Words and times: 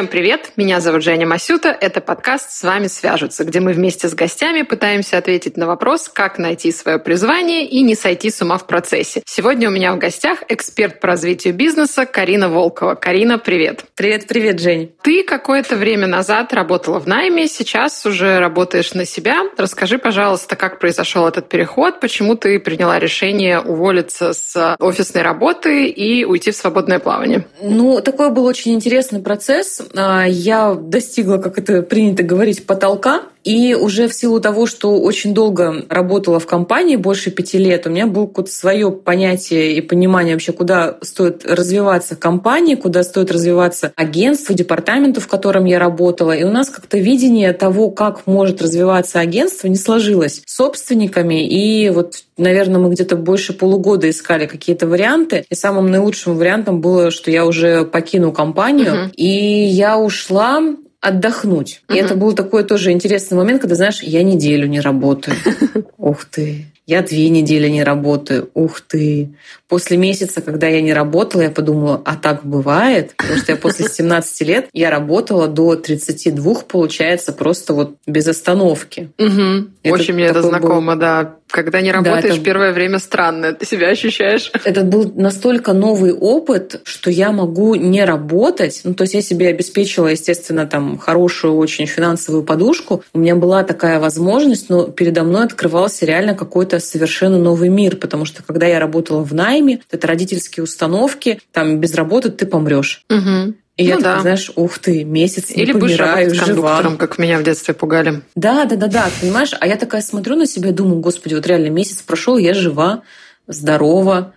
Всем 0.00 0.08
привет! 0.08 0.52
Меня 0.56 0.80
зовут 0.80 1.02
Женя 1.02 1.26
Масюта. 1.26 1.76
Это 1.78 2.00
подкаст 2.00 2.52
«С 2.52 2.62
вами 2.62 2.86
свяжутся», 2.86 3.44
где 3.44 3.60
мы 3.60 3.74
вместе 3.74 4.08
с 4.08 4.14
гостями 4.14 4.62
пытаемся 4.62 5.18
ответить 5.18 5.58
на 5.58 5.66
вопрос, 5.66 6.08
как 6.08 6.38
найти 6.38 6.72
свое 6.72 6.98
призвание 6.98 7.66
и 7.66 7.82
не 7.82 7.94
сойти 7.94 8.30
с 8.30 8.40
ума 8.40 8.56
в 8.56 8.66
процессе. 8.66 9.22
Сегодня 9.26 9.68
у 9.68 9.70
меня 9.70 9.92
в 9.92 9.98
гостях 9.98 10.38
эксперт 10.48 11.00
по 11.00 11.08
развитию 11.08 11.52
бизнеса 11.52 12.06
Карина 12.06 12.48
Волкова. 12.48 12.94
Карина, 12.94 13.38
привет! 13.38 13.84
Привет-привет, 13.94 14.58
Жень! 14.58 14.94
Ты 15.02 15.22
какое-то 15.22 15.76
время 15.76 16.06
назад 16.06 16.54
работала 16.54 16.98
в 16.98 17.06
найме, 17.06 17.46
сейчас 17.46 18.06
уже 18.06 18.38
работаешь 18.38 18.94
на 18.94 19.04
себя. 19.04 19.42
Расскажи, 19.58 19.98
пожалуйста, 19.98 20.56
как 20.56 20.78
произошел 20.78 21.28
этот 21.28 21.50
переход, 21.50 22.00
почему 22.00 22.36
ты 22.36 22.58
приняла 22.58 22.98
решение 22.98 23.60
уволиться 23.60 24.32
с 24.32 24.76
офисной 24.78 25.20
работы 25.20 25.88
и 25.88 26.24
уйти 26.24 26.52
в 26.52 26.56
свободное 26.56 27.00
плавание? 27.00 27.44
Ну, 27.60 28.00
такой 28.00 28.30
был 28.30 28.46
очень 28.46 28.72
интересный 28.72 29.20
процесс 29.20 29.82
я 30.26 30.74
достигла, 30.74 31.38
как 31.38 31.58
это 31.58 31.82
принято 31.82 32.22
говорить, 32.22 32.66
потолка. 32.66 33.22
И 33.44 33.74
уже 33.74 34.08
в 34.08 34.14
силу 34.14 34.40
того, 34.40 34.66
что 34.66 35.00
очень 35.00 35.32
долго 35.32 35.86
работала 35.88 36.38
в 36.38 36.46
компании, 36.46 36.96
больше 36.96 37.30
пяти 37.30 37.58
лет, 37.58 37.86
у 37.86 37.90
меня 37.90 38.06
было 38.06 38.26
какое-то 38.26 38.52
свое 38.52 38.90
понятие 38.90 39.74
и 39.74 39.80
понимание 39.80 40.34
вообще, 40.34 40.52
куда 40.52 40.98
стоит 41.02 41.44
развиваться 41.46 42.16
компания, 42.16 42.76
куда 42.76 43.02
стоит 43.02 43.30
развиваться 43.30 43.92
агентство, 43.96 44.54
департаменту, 44.54 45.20
в 45.20 45.28
котором 45.28 45.64
я 45.64 45.78
работала. 45.78 46.32
И 46.32 46.44
у 46.44 46.50
нас 46.50 46.68
как-то 46.68 46.98
видение 46.98 47.52
того, 47.52 47.90
как 47.90 48.26
может 48.26 48.60
развиваться 48.60 49.20
агентство, 49.20 49.68
не 49.68 49.76
сложилось 49.76 50.42
с 50.44 50.56
собственниками. 50.56 51.46
И 51.46 51.88
вот, 51.90 52.24
наверное, 52.36 52.78
мы 52.78 52.90
где-то 52.90 53.16
больше 53.16 53.52
полугода 53.52 54.10
искали 54.10 54.46
какие-то 54.46 54.86
варианты. 54.86 55.44
И 55.48 55.54
самым 55.54 55.90
наилучшим 55.90 56.36
вариантом 56.36 56.80
было, 56.80 57.10
что 57.10 57.30
я 57.30 57.46
уже 57.46 57.84
покину 57.84 58.32
компанию. 58.32 58.92
Uh-huh. 58.92 59.10
И 59.14 59.64
я 59.64 59.98
ушла 59.98 60.60
отдохнуть. 61.00 61.82
Uh-huh. 61.88 61.96
И 61.96 61.98
это 61.98 62.14
был 62.14 62.32
такой 62.34 62.64
тоже 62.64 62.92
интересный 62.92 63.36
момент, 63.36 63.60
когда, 63.60 63.74
знаешь, 63.74 64.02
я 64.02 64.22
неделю 64.22 64.66
не 64.66 64.80
работаю. 64.80 65.36
Ух 65.98 66.24
ты. 66.24 66.66
Я 66.90 67.02
две 67.02 67.28
недели 67.28 67.68
не 67.68 67.84
работаю. 67.84 68.50
Ух 68.52 68.80
ты. 68.80 69.30
После 69.68 69.96
месяца, 69.96 70.40
когда 70.40 70.66
я 70.66 70.80
не 70.80 70.92
работала, 70.92 71.42
я 71.42 71.50
подумала, 71.50 72.02
а 72.04 72.16
так 72.16 72.44
бывает? 72.44 73.14
Потому 73.16 73.38
что 73.38 73.52
я 73.52 73.56
после 73.56 73.88
17 73.88 74.40
лет 74.48 74.68
я 74.72 74.90
работала 74.90 75.46
до 75.46 75.76
32, 75.76 76.62
получается, 76.66 77.32
просто 77.32 77.74
вот 77.74 77.94
без 78.08 78.26
остановки. 78.26 79.08
Угу. 79.18 79.68
Это 79.84 79.94
Очень 79.94 80.14
мне 80.14 80.24
это 80.24 80.42
знакомо, 80.42 80.94
был... 80.94 81.00
да. 81.00 81.36
Когда 81.46 81.80
не 81.80 81.90
работаешь, 81.90 82.22
да, 82.22 82.34
это... 82.34 82.44
первое 82.44 82.72
время 82.72 82.98
странно, 82.98 83.52
ты 83.52 83.66
себя 83.66 83.88
ощущаешь. 83.88 84.50
Это 84.64 84.82
был 84.82 85.12
настолько 85.14 85.72
новый 85.72 86.12
опыт, 86.12 86.80
что 86.84 87.10
я 87.10 87.32
могу 87.32 87.74
не 87.74 88.04
работать. 88.04 88.80
Ну, 88.84 88.94
то 88.94 89.02
есть 89.02 89.14
я 89.14 89.22
себе 89.22 89.48
обеспечила, 89.48 90.08
естественно, 90.08 90.66
там 90.66 90.98
хорошую 90.98 91.56
очень 91.56 91.86
финансовую 91.86 92.42
подушку. 92.42 93.02
У 93.12 93.18
меня 93.18 93.36
была 93.36 93.64
такая 93.64 94.00
возможность, 94.00 94.68
но 94.68 94.84
передо 94.84 95.22
мной 95.24 95.44
открывался 95.44 96.06
реально 96.06 96.34
какой-то 96.34 96.79
совершенно 96.80 97.38
новый 97.38 97.68
мир, 97.68 97.96
потому 97.96 98.24
что 98.24 98.42
когда 98.42 98.66
я 98.66 98.78
работала 98.78 99.22
в 99.22 99.34
найме, 99.34 99.80
это 99.90 100.06
родительские 100.06 100.64
установки, 100.64 101.40
там 101.52 101.78
без 101.80 101.94
работы 101.94 102.30
ты 102.30 102.46
помрешь. 102.46 103.04
Угу. 103.10 103.54
И 103.76 103.84
ну, 103.84 103.88
я 103.88 103.98
да. 103.98 104.20
знаешь, 104.20 104.50
ух 104.56 104.78
ты, 104.78 105.04
месяц 105.04 105.50
Или 105.50 105.72
не 105.72 105.80
помираю, 105.80 106.34
жива. 106.34 106.82
как 106.98 107.16
меня 107.18 107.38
в 107.38 107.42
детстве 107.42 107.72
пугали. 107.72 108.20
Да, 108.34 108.66
да, 108.66 108.76
да, 108.76 108.88
да, 108.88 109.08
понимаешь? 109.20 109.52
А 109.58 109.66
я 109.66 109.76
такая 109.76 110.02
смотрю 110.02 110.36
на 110.36 110.46
себя 110.46 110.68
и 110.68 110.72
думаю, 110.72 111.00
господи, 111.00 111.34
вот 111.34 111.46
реально 111.46 111.68
месяц 111.68 112.02
прошел, 112.02 112.36
я 112.36 112.52
жива, 112.52 113.02
здорова, 113.46 114.34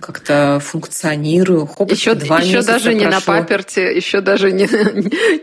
как-то 0.00 0.60
функционирую. 0.60 1.66
Хоп, 1.66 1.90
еще 1.92 2.14
два 2.14 2.40
еще 2.40 2.62
даже 2.62 2.94
не 2.94 3.04
прошло. 3.04 3.34
на 3.34 3.40
паперте, 3.40 3.94
еще 3.94 4.20
даже 4.20 4.52
не, 4.52 4.68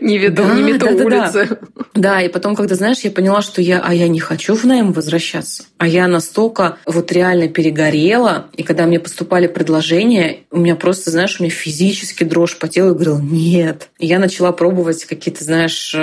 не 0.00 0.18
веду, 0.18 0.44
да, 0.44 0.54
не 0.54 0.62
мету 0.62 0.86
да, 0.86 1.04
улицы. 1.04 1.46
Да, 1.48 1.58
да. 1.74 1.84
да, 1.94 2.22
и 2.22 2.28
потом, 2.28 2.56
когда, 2.56 2.74
знаешь, 2.74 3.00
я 3.00 3.10
поняла, 3.10 3.42
что 3.42 3.60
я, 3.62 3.80
а 3.80 3.94
я 3.94 4.08
не 4.08 4.20
хочу 4.20 4.54
в 4.54 4.64
найм 4.64 4.92
возвращаться. 4.92 5.64
А 5.78 5.86
я 5.86 6.08
настолько 6.08 6.78
вот 6.86 7.12
реально 7.12 7.48
перегорела, 7.48 8.46
и 8.56 8.62
когда 8.62 8.86
мне 8.86 8.98
поступали 8.98 9.46
предложения, 9.46 10.38
у 10.50 10.58
меня 10.58 10.76
просто, 10.76 11.10
знаешь, 11.10 11.36
у 11.38 11.42
меня 11.42 11.52
физически 11.52 12.24
дрожь 12.24 12.58
по 12.58 12.68
телу, 12.68 12.90
и 12.90 12.94
говорила, 12.94 13.20
нет. 13.20 13.88
И 13.98 14.06
я 14.06 14.18
начала 14.18 14.52
пробовать 14.52 15.04
какие-то, 15.04 15.44
знаешь, 15.44 15.94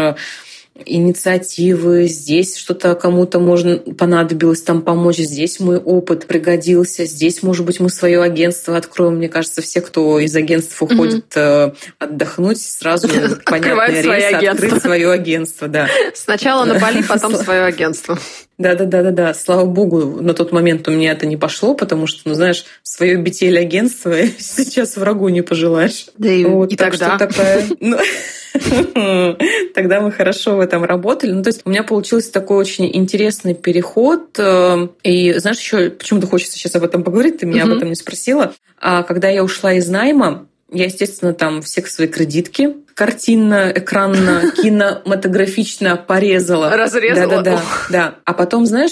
инициативы, 0.86 2.08
здесь 2.08 2.58
что-то 2.58 2.96
кому-то 2.96 3.40
можно 3.40 3.78
понадобилось 3.78 4.62
там 4.62 4.82
помочь, 4.82 5.18
здесь 5.18 5.60
мой 5.60 5.78
опыт 5.78 6.26
пригодился, 6.26 7.06
здесь, 7.06 7.44
может 7.44 7.66
быть, 7.66 7.80
мы 7.80 7.90
свое 7.90 8.22
агентство 8.22 8.76
откроем. 8.76 9.18
Мне 9.18 9.30
кажется, 9.30 9.62
все, 9.62 9.82
кто 9.82 10.20
из 10.20 10.36
агентств 10.36 10.82
уходит 10.82 11.26
mm-hmm. 11.36 11.76
отдохнуть, 12.00 12.60
сразу 12.60 13.08
понятный 13.46 14.02
рейс 14.02 14.52
открыть 14.52 14.82
свое 14.82 15.12
агентство. 15.12 15.68
Да. 15.68 15.88
Сначала 16.16 16.66
на 16.66 16.80
Бали, 16.80 17.04
потом 17.04 17.36
свое 17.36 17.66
агентство. 17.66 18.18
Да, 18.58 18.76
да, 18.76 18.86
да, 18.86 19.04
да, 19.04 19.12
да. 19.12 19.34
Слава 19.34 19.66
богу, 19.66 20.22
на 20.22 20.34
тот 20.34 20.52
момент 20.52 20.88
у 20.88 20.92
меня 20.92 21.12
это 21.12 21.26
не 21.26 21.38
пошло, 21.38 21.74
потому 21.76 22.08
что, 22.08 22.22
ну, 22.26 22.34
знаешь, 22.36 22.66
свое 22.82 23.18
бетель 23.18 23.60
агентство 23.60 24.14
сейчас 24.40 24.98
врагу 24.98 25.30
не 25.30 25.42
пожелаешь. 25.42 26.08
Да 26.18 26.32
и, 26.32 26.46
вот, 26.46 26.72
и 26.72 26.76
так 26.76 26.98
тогда. 26.98 27.18
Что 27.18 27.28
такая. 27.28 27.68
Тогда 29.74 30.02
мы 30.02 30.12
хорошо 30.12 30.56
в 30.56 30.60
этом 30.60 30.84
работали. 30.84 31.32
Ну, 31.32 31.44
то 31.44 31.50
есть 31.50 31.62
у 31.66 31.70
меня 31.70 31.84
получился 31.84 32.32
такой 32.32 32.58
очень 32.58 32.90
интересный 32.94 33.54
переход. 33.54 34.38
Э, 34.38 34.88
и 35.04 35.34
знаешь, 35.34 35.60
еще 35.60 35.90
почему-то 35.90 36.28
хочется 36.28 36.58
сейчас 36.58 36.76
об 36.76 36.84
этом 36.84 37.04
поговорить, 37.04 37.40
ты 37.40 37.46
меня 37.46 37.64
об 37.64 37.72
этом 37.72 37.90
не 37.90 37.96
спросила. 37.96 38.54
А 38.80 39.04
когда 39.04 39.30
я 39.30 39.44
ушла 39.44 39.74
из 39.74 39.88
найма, 39.90 40.48
я, 40.72 40.86
естественно, 40.86 41.34
там 41.34 41.62
все 41.62 41.82
свои 41.84 42.08
кредитки 42.08 42.76
картинно, 42.94 43.72
экранно, 43.74 44.52
кинематографично 44.56 45.96
порезала. 45.98 46.76
Разрезала? 46.76 47.38
Да-да-да. 47.38 47.62
да. 47.90 48.16
А 48.26 48.34
потом, 48.34 48.66
знаешь, 48.66 48.92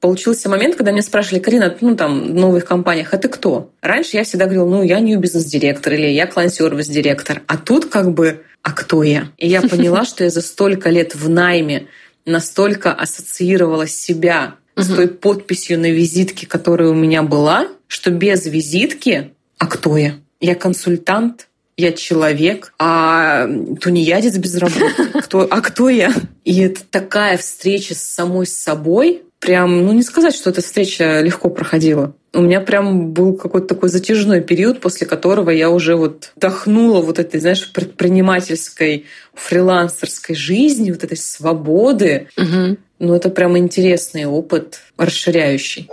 получился 0.00 0.48
момент, 0.48 0.76
когда 0.76 0.92
меня 0.92 1.02
спрашивали, 1.02 1.40
Карина, 1.40 1.74
ну 1.80 1.96
там, 1.96 2.32
в 2.32 2.34
новых 2.34 2.64
компаниях, 2.64 3.12
а 3.12 3.18
ты 3.18 3.28
кто? 3.28 3.70
Раньше 3.82 4.16
я 4.16 4.24
всегда 4.24 4.46
говорила, 4.46 4.68
ну, 4.68 4.82
я 4.82 5.00
не 5.00 5.16
бизнес-директор 5.16 5.92
или 5.92 6.06
я 6.06 6.26
клан-сервис-директор. 6.26 7.42
А 7.46 7.56
тут 7.56 7.86
как 7.86 8.12
бы, 8.12 8.42
а 8.64 8.72
кто 8.72 9.04
я? 9.04 9.28
И 9.38 9.46
я 9.46 9.62
поняла, 9.62 10.04
что 10.06 10.24
я 10.24 10.30
за 10.30 10.40
столько 10.40 10.90
лет 10.90 11.14
в 11.14 11.28
найме 11.28 11.86
настолько 12.24 12.92
ассоциировала 12.92 13.86
себя 13.86 14.56
с 14.74 14.88
той 14.88 15.06
подписью 15.06 15.78
на 15.78 15.90
визитке, 15.92 16.46
которая 16.46 16.88
у 16.88 16.94
меня 16.94 17.22
была, 17.22 17.68
что 17.86 18.10
без 18.10 18.46
визитки, 18.46 19.30
а 19.58 19.66
кто 19.66 19.96
я? 19.96 20.14
Я 20.40 20.56
консультант, 20.56 21.46
я 21.76 21.92
человек, 21.92 22.72
а 22.78 23.46
тунеядец 23.80 24.36
без 24.38 24.56
работы. 24.56 25.20
Кто, 25.22 25.46
а 25.48 25.60
кто 25.60 25.88
я? 25.88 26.12
И 26.44 26.60
это 26.60 26.82
такая 26.90 27.36
встреча 27.36 27.94
с 27.94 28.02
самой 28.02 28.46
собой, 28.46 29.22
прям, 29.44 29.84
ну 29.84 29.92
не 29.92 30.02
сказать, 30.02 30.34
что 30.34 30.50
эта 30.50 30.62
встреча 30.62 31.20
легко 31.20 31.50
проходила. 31.50 32.14
У 32.32 32.40
меня 32.40 32.60
прям 32.60 33.12
был 33.12 33.36
какой-то 33.36 33.68
такой 33.68 33.90
затяжной 33.90 34.40
период, 34.40 34.80
после 34.80 35.06
которого 35.06 35.50
я 35.50 35.70
уже 35.70 35.96
вот 35.96 36.32
вдохнула 36.34 37.00
вот 37.02 37.18
этой, 37.18 37.40
знаешь, 37.40 37.70
предпринимательской, 37.72 39.04
фрилансерской 39.34 40.34
жизни, 40.34 40.90
вот 40.90 41.04
этой 41.04 41.16
свободы. 41.16 42.28
Угу. 42.36 42.76
Ну, 43.00 43.14
это 43.14 43.28
прям 43.28 43.58
интересный 43.58 44.24
опыт, 44.24 44.80
расширяющий. 44.96 45.88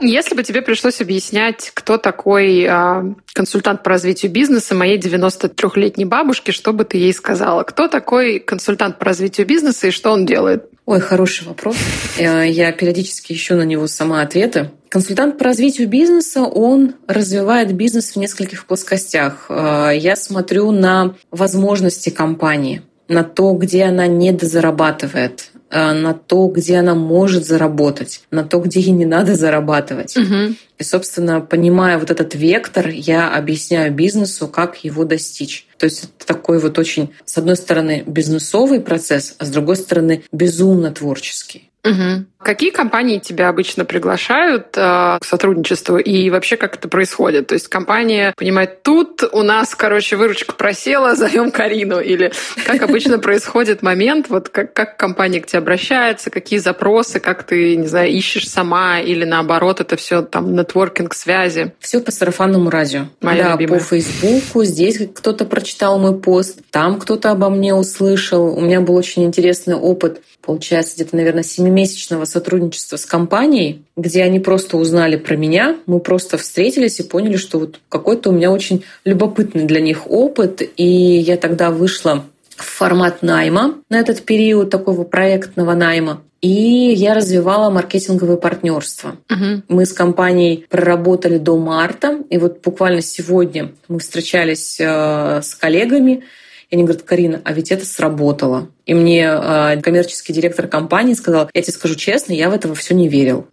Если 0.00 0.36
бы 0.36 0.44
тебе 0.44 0.62
пришлось 0.62 1.00
объяснять, 1.00 1.72
кто 1.74 1.98
такой 1.98 2.62
э, 2.62 3.14
консультант 3.32 3.82
по 3.82 3.90
развитию 3.90 4.30
бизнеса 4.30 4.74
моей 4.74 4.98
93-летней 4.98 6.04
бабушке, 6.04 6.52
что 6.52 6.72
бы 6.72 6.84
ты 6.84 6.98
ей 6.98 7.12
сказала? 7.12 7.64
Кто 7.64 7.88
такой 7.88 8.38
консультант 8.38 8.98
по 8.98 9.06
развитию 9.06 9.46
бизнеса 9.46 9.88
и 9.88 9.90
что 9.90 10.12
он 10.12 10.24
делает? 10.24 10.66
Ой, 10.88 11.00
хороший 11.00 11.46
вопрос. 11.46 11.76
Э, 12.16 12.48
я 12.48 12.72
периодически 12.72 13.34
ищу 13.34 13.56
на 13.56 13.62
него 13.64 13.86
сама 13.88 14.22
ответы. 14.22 14.70
Консультант 14.88 15.36
по 15.36 15.44
развитию 15.44 15.86
бизнеса, 15.86 16.44
он 16.44 16.94
развивает 17.06 17.74
бизнес 17.74 18.12
в 18.12 18.16
нескольких 18.16 18.64
плоскостях. 18.64 19.50
Э, 19.50 19.90
я 19.94 20.16
смотрю 20.16 20.70
на 20.70 21.14
возможности 21.30 22.08
компании, 22.08 22.80
на 23.06 23.22
то, 23.22 23.52
где 23.52 23.84
она 23.84 24.06
недозарабатывает, 24.06 25.50
на 25.70 26.14
то, 26.14 26.46
где 26.48 26.76
она 26.76 26.94
может 26.94 27.46
заработать, 27.46 28.22
на 28.30 28.44
то, 28.44 28.58
где 28.58 28.80
ей 28.80 28.92
не 28.92 29.06
надо 29.06 29.34
зарабатывать. 29.34 30.16
Угу. 30.16 30.54
И, 30.78 30.82
собственно, 30.82 31.40
понимая 31.40 31.98
вот 31.98 32.10
этот 32.10 32.34
вектор, 32.34 32.88
я 32.88 33.34
объясняю 33.34 33.92
бизнесу, 33.92 34.48
как 34.48 34.84
его 34.84 35.04
достичь. 35.04 35.66
То 35.76 35.84
есть 35.84 36.04
это 36.04 36.26
такой 36.26 36.58
вот 36.58 36.78
очень, 36.78 37.10
с 37.24 37.36
одной 37.38 37.56
стороны, 37.56 38.04
бизнесовый 38.06 38.80
процесс, 38.80 39.34
а 39.38 39.44
с 39.44 39.50
другой 39.50 39.76
стороны, 39.76 40.24
безумно 40.32 40.90
творческий. 40.90 41.70
Угу. 41.84 42.24
Какие 42.40 42.70
компании 42.70 43.18
тебя 43.18 43.48
обычно 43.48 43.84
приглашают 43.84 44.68
э, 44.76 45.18
к 45.20 45.24
сотрудничеству 45.24 45.98
и 45.98 46.30
вообще 46.30 46.56
как 46.56 46.76
это 46.76 46.88
происходит? 46.88 47.48
То 47.48 47.54
есть 47.54 47.66
компания 47.66 48.32
понимает, 48.36 48.84
тут 48.84 49.24
у 49.32 49.42
нас, 49.42 49.74
короче, 49.74 50.14
выручка 50.14 50.54
просела, 50.54 51.16
зовем 51.16 51.50
Карину. 51.50 51.98
Или 51.98 52.32
как 52.64 52.82
обычно 52.82 53.18
происходит 53.18 53.82
момент, 53.82 54.28
вот 54.28 54.50
как, 54.50 54.72
как 54.72 54.96
компания 54.96 55.40
к 55.40 55.46
тебе 55.46 55.58
обращается, 55.58 56.30
какие 56.30 56.60
запросы, 56.60 57.18
как 57.18 57.42
ты, 57.42 57.74
не 57.74 57.88
знаю, 57.88 58.10
ищешь 58.12 58.48
сама 58.48 59.00
или 59.00 59.24
наоборот, 59.24 59.80
это 59.80 59.96
все 59.96 60.22
там 60.22 60.54
нетворкинг, 60.54 61.14
связи? 61.14 61.72
Все 61.80 62.00
по 62.00 62.12
сарафанному 62.12 62.70
радио. 62.70 63.06
Моя 63.20 63.44
да, 63.44 63.52
любимая. 63.54 63.80
по 63.80 63.84
Фейсбуку, 63.84 64.62
здесь 64.62 65.00
кто-то 65.12 65.44
прочитал 65.44 65.98
мой 65.98 66.16
пост, 66.16 66.60
там 66.70 67.00
кто-то 67.00 67.32
обо 67.32 67.50
мне 67.50 67.74
услышал. 67.74 68.56
У 68.56 68.60
меня 68.60 68.80
был 68.80 68.94
очень 68.94 69.24
интересный 69.24 69.74
опыт 69.74 70.20
получается, 70.48 70.94
где-то, 70.94 71.14
наверное, 71.14 71.42
семимесячного 71.42 72.24
сотрудничества 72.28 72.96
с 72.96 73.04
компанией, 73.04 73.82
где 73.96 74.22
они 74.22 74.40
просто 74.40 74.76
узнали 74.76 75.16
про 75.16 75.36
меня, 75.36 75.76
мы 75.86 76.00
просто 76.00 76.38
встретились 76.38 77.00
и 77.00 77.02
поняли, 77.02 77.36
что 77.36 77.58
вот 77.58 77.80
какой-то 77.88 78.30
у 78.30 78.32
меня 78.32 78.50
очень 78.50 78.84
любопытный 79.04 79.64
для 79.64 79.80
них 79.80 80.10
опыт, 80.10 80.62
и 80.76 80.86
я 80.86 81.36
тогда 81.36 81.70
вышла 81.70 82.24
в 82.56 82.64
формат 82.64 83.22
найма 83.22 83.74
на 83.88 83.98
этот 83.98 84.22
период 84.22 84.70
такого 84.70 85.04
проектного 85.04 85.74
найма. 85.74 86.22
И 86.40 86.92
я 86.96 87.14
развивала 87.14 87.68
маркетинговое 87.70 88.36
партнерство. 88.36 89.16
Угу. 89.28 89.62
Мы 89.68 89.86
с 89.86 89.92
компанией 89.92 90.66
проработали 90.68 91.36
до 91.38 91.56
марта, 91.56 92.20
и 92.30 92.38
вот 92.38 92.60
буквально 92.62 93.02
сегодня 93.02 93.72
мы 93.88 93.98
встречались 93.98 94.76
э, 94.78 95.40
с 95.42 95.54
коллегами, 95.56 96.22
и 96.70 96.74
они 96.74 96.84
говорят, 96.84 97.02
Карина, 97.02 97.40
а 97.44 97.52
ведь 97.52 97.72
это 97.72 97.86
сработало. 97.86 98.68
И 98.84 98.92
мне 98.92 99.26
э, 99.26 99.80
коммерческий 99.80 100.32
директор 100.32 100.68
компании 100.68 101.14
сказал, 101.14 101.48
я 101.54 101.62
тебе 101.62 101.72
скажу 101.72 101.94
честно, 101.94 102.34
я 102.34 102.50
в 102.50 102.54
этого 102.54 102.74
все 102.74 102.94
не 102.94 103.08
верил. 103.08 103.46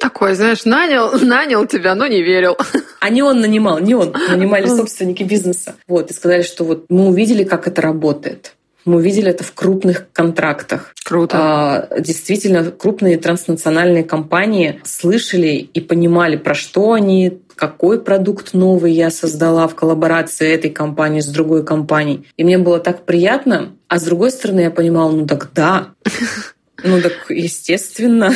Такой, 0.00 0.34
знаешь, 0.34 0.64
нанял, 0.64 1.12
нанял 1.20 1.66
тебя, 1.66 1.94
но 1.94 2.06
не 2.06 2.22
верил. 2.22 2.56
А 3.00 3.08
не 3.08 3.20
он 3.20 3.40
нанимал, 3.40 3.80
не 3.80 3.96
он. 3.96 4.12
Нанимали 4.12 4.68
собственники 4.68 5.24
бизнеса. 5.24 5.74
Вот, 5.88 6.12
и 6.12 6.14
сказали, 6.14 6.42
что 6.42 6.62
вот 6.62 6.84
мы 6.88 7.08
увидели, 7.08 7.42
как 7.42 7.66
это 7.66 7.82
работает. 7.82 8.54
Мы 8.84 8.96
увидели 8.96 9.28
это 9.28 9.42
в 9.44 9.52
крупных 9.54 10.06
контрактах. 10.12 10.92
Круто. 11.04 11.36
А, 11.38 12.00
действительно, 12.00 12.70
крупные 12.70 13.16
транснациональные 13.16 14.04
компании 14.04 14.80
слышали 14.84 15.48
и 15.48 15.80
понимали, 15.80 16.36
про 16.36 16.54
что 16.54 16.92
они, 16.92 17.40
какой 17.54 18.00
продукт 18.00 18.54
новый 18.54 18.92
я 18.92 19.10
создала 19.10 19.66
в 19.68 19.74
коллаборации 19.74 20.52
этой 20.52 20.70
компании 20.70 21.20
с 21.20 21.26
другой 21.26 21.64
компанией. 21.64 22.26
И 22.36 22.44
мне 22.44 22.58
было 22.58 22.78
так 22.78 23.04
приятно. 23.04 23.72
А 23.88 23.98
с 23.98 24.02
другой 24.04 24.30
стороны, 24.30 24.60
я 24.60 24.70
понимала, 24.70 25.10
ну 25.10 25.26
так 25.26 25.50
да. 25.54 25.88
Ну 26.84 27.00
так, 27.00 27.12
естественно. 27.28 28.32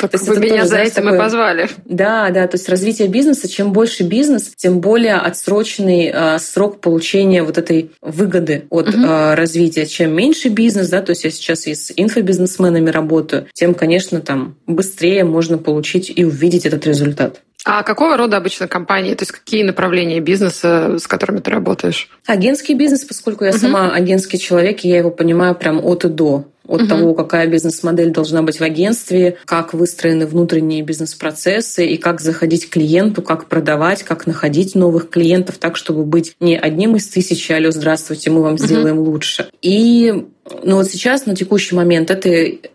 Так 0.00 0.12
вы 0.22 0.38
меня 0.38 0.64
за 0.64 0.78
этим 0.78 1.14
и 1.14 1.18
позвали. 1.18 1.68
Да, 1.84 2.30
да, 2.30 2.46
то 2.46 2.56
есть 2.56 2.68
развитие 2.68 3.08
бизнеса, 3.08 3.48
чем 3.48 3.72
больше 3.72 4.04
бизнес, 4.04 4.52
тем 4.56 4.80
более 4.80 5.16
отсроченный 5.16 6.10
э, 6.12 6.38
срок 6.38 6.80
получения 6.80 7.42
вот 7.42 7.58
этой 7.58 7.90
выгоды 8.00 8.64
от 8.70 8.88
Мгм. 8.88 9.04
э, 9.04 9.34
развития. 9.34 9.86
Чем 9.86 10.14
меньше 10.14 10.48
бизнес, 10.48 10.88
да, 10.88 11.02
то 11.02 11.10
есть 11.10 11.24
я 11.24 11.30
сейчас 11.30 11.66
и 11.66 11.74
с 11.74 11.92
инфобизнесменами 11.94 12.90
работаю, 12.90 13.46
тем, 13.52 13.74
конечно, 13.74 14.20
там 14.20 14.56
быстрее 14.66 15.24
можно 15.24 15.58
получить 15.58 16.12
и 16.14 16.24
увидеть 16.24 16.64
этот 16.64 16.86
результат. 16.86 17.42
А 17.64 17.82
какого 17.82 18.16
рода 18.16 18.36
обычно 18.36 18.66
компании? 18.66 19.14
То 19.14 19.22
есть 19.22 19.32
какие 19.32 19.62
направления 19.62 20.20
бизнеса, 20.20 20.98
с 20.98 21.06
которыми 21.06 21.38
ты 21.40 21.50
работаешь? 21.50 22.08
Агентский 22.26 22.74
бизнес, 22.74 23.04
поскольку 23.04 23.44
я 23.44 23.50
Мгм. 23.52 23.60
сама 23.60 23.92
агентский 23.92 24.38
человек, 24.38 24.80
я 24.80 24.98
его 24.98 25.10
понимаю 25.10 25.54
прям 25.54 25.84
от 25.84 26.04
и 26.04 26.08
до. 26.08 26.44
От 26.66 26.82
Мгм. 26.82 26.88
того, 26.88 27.14
какая 27.14 27.48
бизнес-модель 27.48 28.10
должна 28.10 28.42
быть 28.42 28.58
в 28.60 28.62
агентстве, 28.62 29.36
как 29.46 29.74
выстроены 29.74 30.26
внутренние 30.26 30.82
бизнес-процессы 30.82 31.86
и 31.86 31.96
как 31.96 32.20
заходить 32.20 32.66
к 32.66 32.72
клиенту, 32.72 33.20
как 33.20 33.46
продавать, 33.46 34.04
как 34.04 34.26
находить 34.26 34.74
новых 34.76 35.10
клиентов 35.10 35.58
так, 35.58 35.76
чтобы 35.76 36.04
быть 36.04 36.34
не 36.40 36.56
одним 36.56 36.94
из 36.96 37.08
тысячи 37.08 37.50
«Алло, 37.52 37.72
здравствуйте, 37.72 38.30
мы 38.30 38.42
вам 38.42 38.54
Мгм. 38.54 38.64
сделаем 38.64 38.98
лучше». 39.00 39.48
И 39.60 40.24
ну 40.62 40.76
вот 40.76 40.86
сейчас, 40.86 41.26
на 41.26 41.34
текущий 41.34 41.74
момент, 41.74 42.10
это 42.10 42.28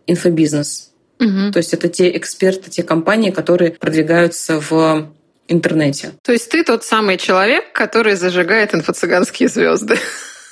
инфобизнес. 0.06 0.92
Мгм. 1.20 1.52
То 1.52 1.58
есть 1.58 1.74
это 1.74 1.90
те 1.90 2.16
эксперты, 2.16 2.70
те 2.70 2.84
компании, 2.84 3.32
которые 3.32 3.72
продвигаются 3.72 4.60
в 4.60 5.10
интернете. 5.48 6.12
То 6.24 6.32
есть 6.34 6.50
ты 6.50 6.64
тот 6.64 6.84
самый 6.84 7.18
человек, 7.18 7.72
который 7.74 8.16
зажигает 8.16 8.74
инфо-цыганские 8.74 9.48
звезды 9.48 9.98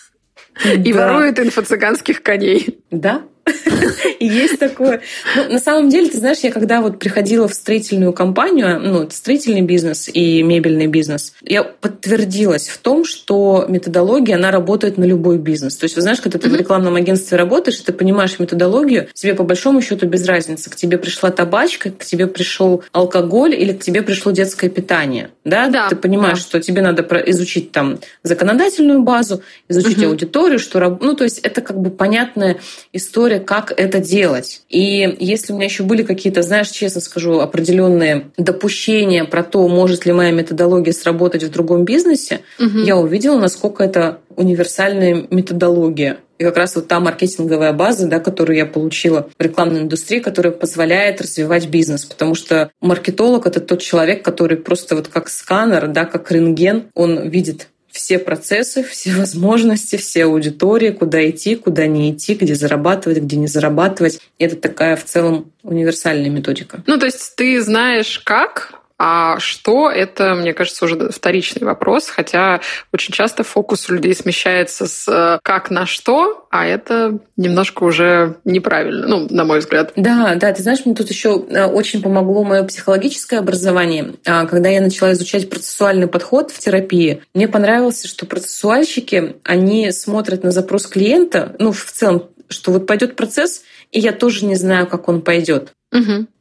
и 0.65 0.93
Да. 0.93 1.07
ворует 1.13 1.37
инфо-цыганских 1.39 2.21
коней. 2.21 2.79
Да, 2.91 3.23
есть 4.19 4.59
такое. 4.59 5.01
Ну, 5.35 5.53
на 5.53 5.59
самом 5.59 5.89
деле, 5.89 6.09
ты 6.09 6.17
знаешь, 6.17 6.39
я 6.39 6.51
когда 6.51 6.81
вот 6.81 6.97
приходила 6.97 7.47
в 7.47 7.53
строительную 7.53 8.11
компанию, 8.11 8.79
ну, 8.79 9.03
это 9.03 9.15
строительный 9.15 9.61
бизнес 9.61 10.09
и 10.11 10.41
мебельный 10.41 10.87
бизнес, 10.87 11.33
я 11.43 11.63
подтвердилась 11.63 12.67
в 12.67 12.77
том, 12.79 13.05
что 13.05 13.65
методология, 13.67 14.35
она 14.35 14.51
работает 14.51 14.97
на 14.97 15.03
любой 15.03 15.37
бизнес. 15.37 15.77
То 15.77 15.85
есть, 15.85 15.95
вы 15.95 16.01
знаешь, 16.01 16.21
когда 16.21 16.39
ты 16.39 16.49
в 16.49 16.55
рекламном 16.55 16.95
агентстве 16.95 17.37
работаешь, 17.37 17.77
ты 17.77 17.93
понимаешь 17.93 18.39
методологию, 18.39 19.09
тебе 19.13 19.35
по 19.35 19.43
большому 19.43 19.81
счету 19.81 20.07
без 20.07 20.25
разницы, 20.25 20.69
к 20.69 20.75
тебе 20.75 20.97
пришла 20.97 21.29
табачка, 21.29 21.91
к 21.91 22.03
тебе 22.03 22.27
пришел 22.27 22.83
алкоголь 22.91 23.53
или 23.53 23.73
к 23.73 23.83
тебе 23.83 24.01
пришло 24.01 24.31
детское 24.31 24.69
питание. 24.69 25.29
Да, 25.43 25.67
Да, 25.67 25.89
ты 25.89 25.95
понимаешь, 25.95 26.39
да. 26.39 26.43
что 26.43 26.59
тебе 26.59 26.81
надо 26.81 27.03
изучить 27.27 27.71
там 27.71 27.99
законодательную 28.23 29.03
базу, 29.03 29.43
изучить 29.69 30.03
аудиторию, 30.03 30.57
что 30.57 30.97
ну 31.01 31.13
то 31.15 31.23
есть 31.23 31.39
это 31.39 31.61
как 31.61 31.79
бы 31.79 31.91
понятная 31.91 32.57
история, 32.93 33.39
как 33.39 33.73
это 33.75 33.99
делать. 33.99 34.61
И 34.69 35.15
если 35.19 35.53
у 35.53 35.55
меня 35.55 35.65
еще 35.65 35.83
были 35.83 36.03
какие-то, 36.03 36.41
знаешь, 36.41 36.69
честно 36.69 37.01
скажу, 37.01 37.39
определенные 37.39 38.27
допущения 38.37 39.25
про 39.25 39.43
то, 39.43 39.67
может 39.67 40.05
ли 40.05 40.13
моя 40.13 40.31
методология 40.31 40.93
сработать 40.93 41.43
в 41.43 41.51
другом 41.51 41.85
бизнесе, 41.85 42.41
Мгм. 42.59 42.83
я 42.83 42.97
увидела, 42.97 43.39
насколько 43.39 43.83
это 43.83 44.19
универсальная 44.35 45.25
методология. 45.29 46.17
И 46.37 46.43
как 46.43 46.57
раз 46.57 46.75
вот 46.75 46.87
та 46.89 46.99
маркетинговая 46.99 47.71
база, 47.71 48.07
да, 48.07 48.19
которую 48.19 48.57
я 48.57 48.65
получила 48.65 49.29
в 49.37 49.41
рекламной 49.41 49.81
индустрии, 49.81 50.19
которая 50.19 50.51
позволяет 50.51 51.21
развивать 51.21 51.67
бизнес. 51.69 52.03
Потому 52.03 52.35
что 52.35 52.71
маркетолог— 52.81 53.45
это 53.47 53.61
тот 53.61 53.81
человек, 53.81 54.21
который 54.23 54.57
просто 54.57 54.95
вот 54.95 55.07
как 55.07 55.29
сканер, 55.29 55.87
да, 55.87 56.03
как 56.03 56.29
рентген, 56.31 56.85
он 56.93 57.29
видит 57.29 57.69
все 57.95 58.19
процессы, 58.19 58.83
все 58.83 59.11
возможности, 59.15 59.95
все 59.95 60.25
аудитории, 60.25 60.91
куда 60.91 61.27
идти, 61.29 61.55
куда 61.55 61.87
не 61.87 62.11
идти, 62.11 62.35
где 62.35 62.53
зарабатывать, 62.53 63.19
где 63.19 63.37
не 63.37 63.47
зарабатывать. 63.47 64.19
Это 64.37 64.55
такая 64.57 64.95
в 64.95 65.05
целом 65.05 65.51
универсальная 65.63 66.29
методика. 66.29 66.83
Ну, 66.85 66.97
то 66.99 67.05
есть 67.05 67.35
ты 67.35 67.61
знаешь 67.61 68.19
как, 68.19 68.81
а 68.97 69.39
что 69.39 69.89
это, 69.89 70.35
мне 70.35 70.53
кажется, 70.53 70.85
уже 70.85 71.09
вторичный 71.09 71.65
вопрос, 71.65 72.07
хотя 72.07 72.61
очень 72.93 73.13
часто 73.13 73.43
фокус 73.43 73.89
у 73.89 73.93
людей 73.93 74.15
смещается 74.15 74.87
с 74.87 75.07
э, 75.07 75.39
как 75.43 75.69
на 75.69 75.85
что, 75.85 76.47
а 76.49 76.65
это 76.65 77.19
немножко 77.35 77.83
уже 77.83 78.37
неправильно, 78.45 79.07
ну, 79.07 79.27
на 79.29 79.43
мой 79.43 79.59
взгляд. 79.59 79.91
Да, 79.97 80.35
да, 80.35 80.53
ты 80.53 80.63
знаешь, 80.63 80.85
мне 80.85 80.95
тут 80.95 81.09
еще 81.09 81.45
э, 81.49 81.65
очень 81.65 82.01
помогло 82.01 82.45
мое 82.45 82.63
психологическое 82.63 83.39
образование. 83.39 84.13
А, 84.25 84.45
Когда 84.45 84.69
я 84.69 84.79
начала 84.79 85.11
изучать 85.11 85.49
процессуальный 85.49 86.07
подход 86.07 86.51
в 86.51 86.59
терапии, 86.59 87.21
мне 87.33 87.49
понравилось, 87.49 88.05
что 88.05 88.25
процессуальщики, 88.25 89.35
они 89.43 89.91
смотрят 89.91 90.43
на 90.43 90.51
запрос 90.51 90.87
клиента, 90.87 91.55
ну, 91.59 91.73
в 91.73 91.83
целом, 91.91 92.29
что 92.47 92.71
вот 92.71 92.87
пойдет 92.87 93.15
процесс, 93.15 93.63
и 93.91 93.99
я 93.99 94.11
тоже 94.11 94.45
не 94.45 94.55
знаю, 94.55 94.87
как 94.87 95.09
он 95.09 95.21
пойдет. 95.21 95.73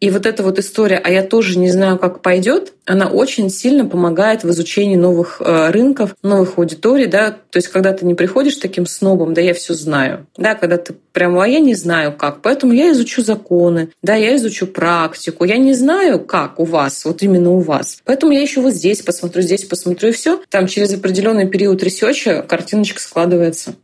И 0.01 0.11
вот 0.11 0.27
эта 0.27 0.43
вот 0.43 0.59
история, 0.59 1.01
а 1.03 1.11
я 1.11 1.23
тоже 1.23 1.59
не 1.59 1.71
знаю, 1.71 1.99
как 1.99 2.21
пойдет, 2.23 2.73
она 2.87 3.09
очень 3.09 3.51
сильно 3.51 3.87
помогает 3.87 4.45
в 4.45 4.51
изучении 4.51 4.97
новых 4.97 5.41
э, 5.41 5.71
рынков, 5.71 6.15
новых 6.23 6.59
аудиторий, 6.59 7.07
да. 7.07 7.31
То 7.31 7.57
есть, 7.57 7.69
когда 7.69 7.93
ты 7.93 8.05
не 8.05 8.15
приходишь 8.15 8.57
таким 8.57 8.87
снобом, 8.87 9.33
да, 9.33 9.41
я 9.41 9.55
все 9.55 9.75
знаю, 9.75 10.27
да, 10.37 10.55
когда 10.55 10.77
ты 10.77 10.95
прямо, 11.13 11.45
а 11.45 11.49
я 11.49 11.61
не 11.61 11.75
знаю 11.75 12.13
как, 12.13 12.43
поэтому 12.43 12.73
я 12.73 12.91
изучу 12.93 13.23
законы, 13.23 13.91
да, 14.03 14.15
я 14.15 14.37
изучу 14.37 14.67
практику, 14.67 15.45
я 15.45 15.57
не 15.57 15.73
знаю, 15.73 16.21
как 16.21 16.61
у 16.61 16.65
вас, 16.65 17.05
вот 17.05 17.23
именно 17.23 17.51
у 17.51 17.61
вас. 17.61 17.99
Поэтому 18.05 18.33
я 18.33 18.41
еще 18.41 18.61
вот 18.61 18.75
здесь 18.75 19.03
посмотрю, 19.03 19.43
здесь 19.43 19.65
посмотрю, 19.65 20.11
и 20.11 20.13
все. 20.13 20.43
Там 20.51 20.67
через 20.67 20.93
определенный 20.93 21.49
период 21.49 21.83
ресерча 21.83 22.43
картиночка 22.43 23.01
складывается. 23.01 23.75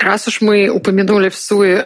Раз 0.00 0.26
уж 0.28 0.40
мы 0.40 0.70
упомянули 0.70 1.28
в 1.28 1.36
суе 1.36 1.84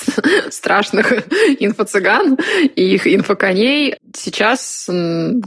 страшных 0.50 1.12
инфо-цыган 1.58 2.38
и 2.76 2.94
их 2.94 3.08
инфоконей, 3.08 3.96
сейчас, 4.14 4.88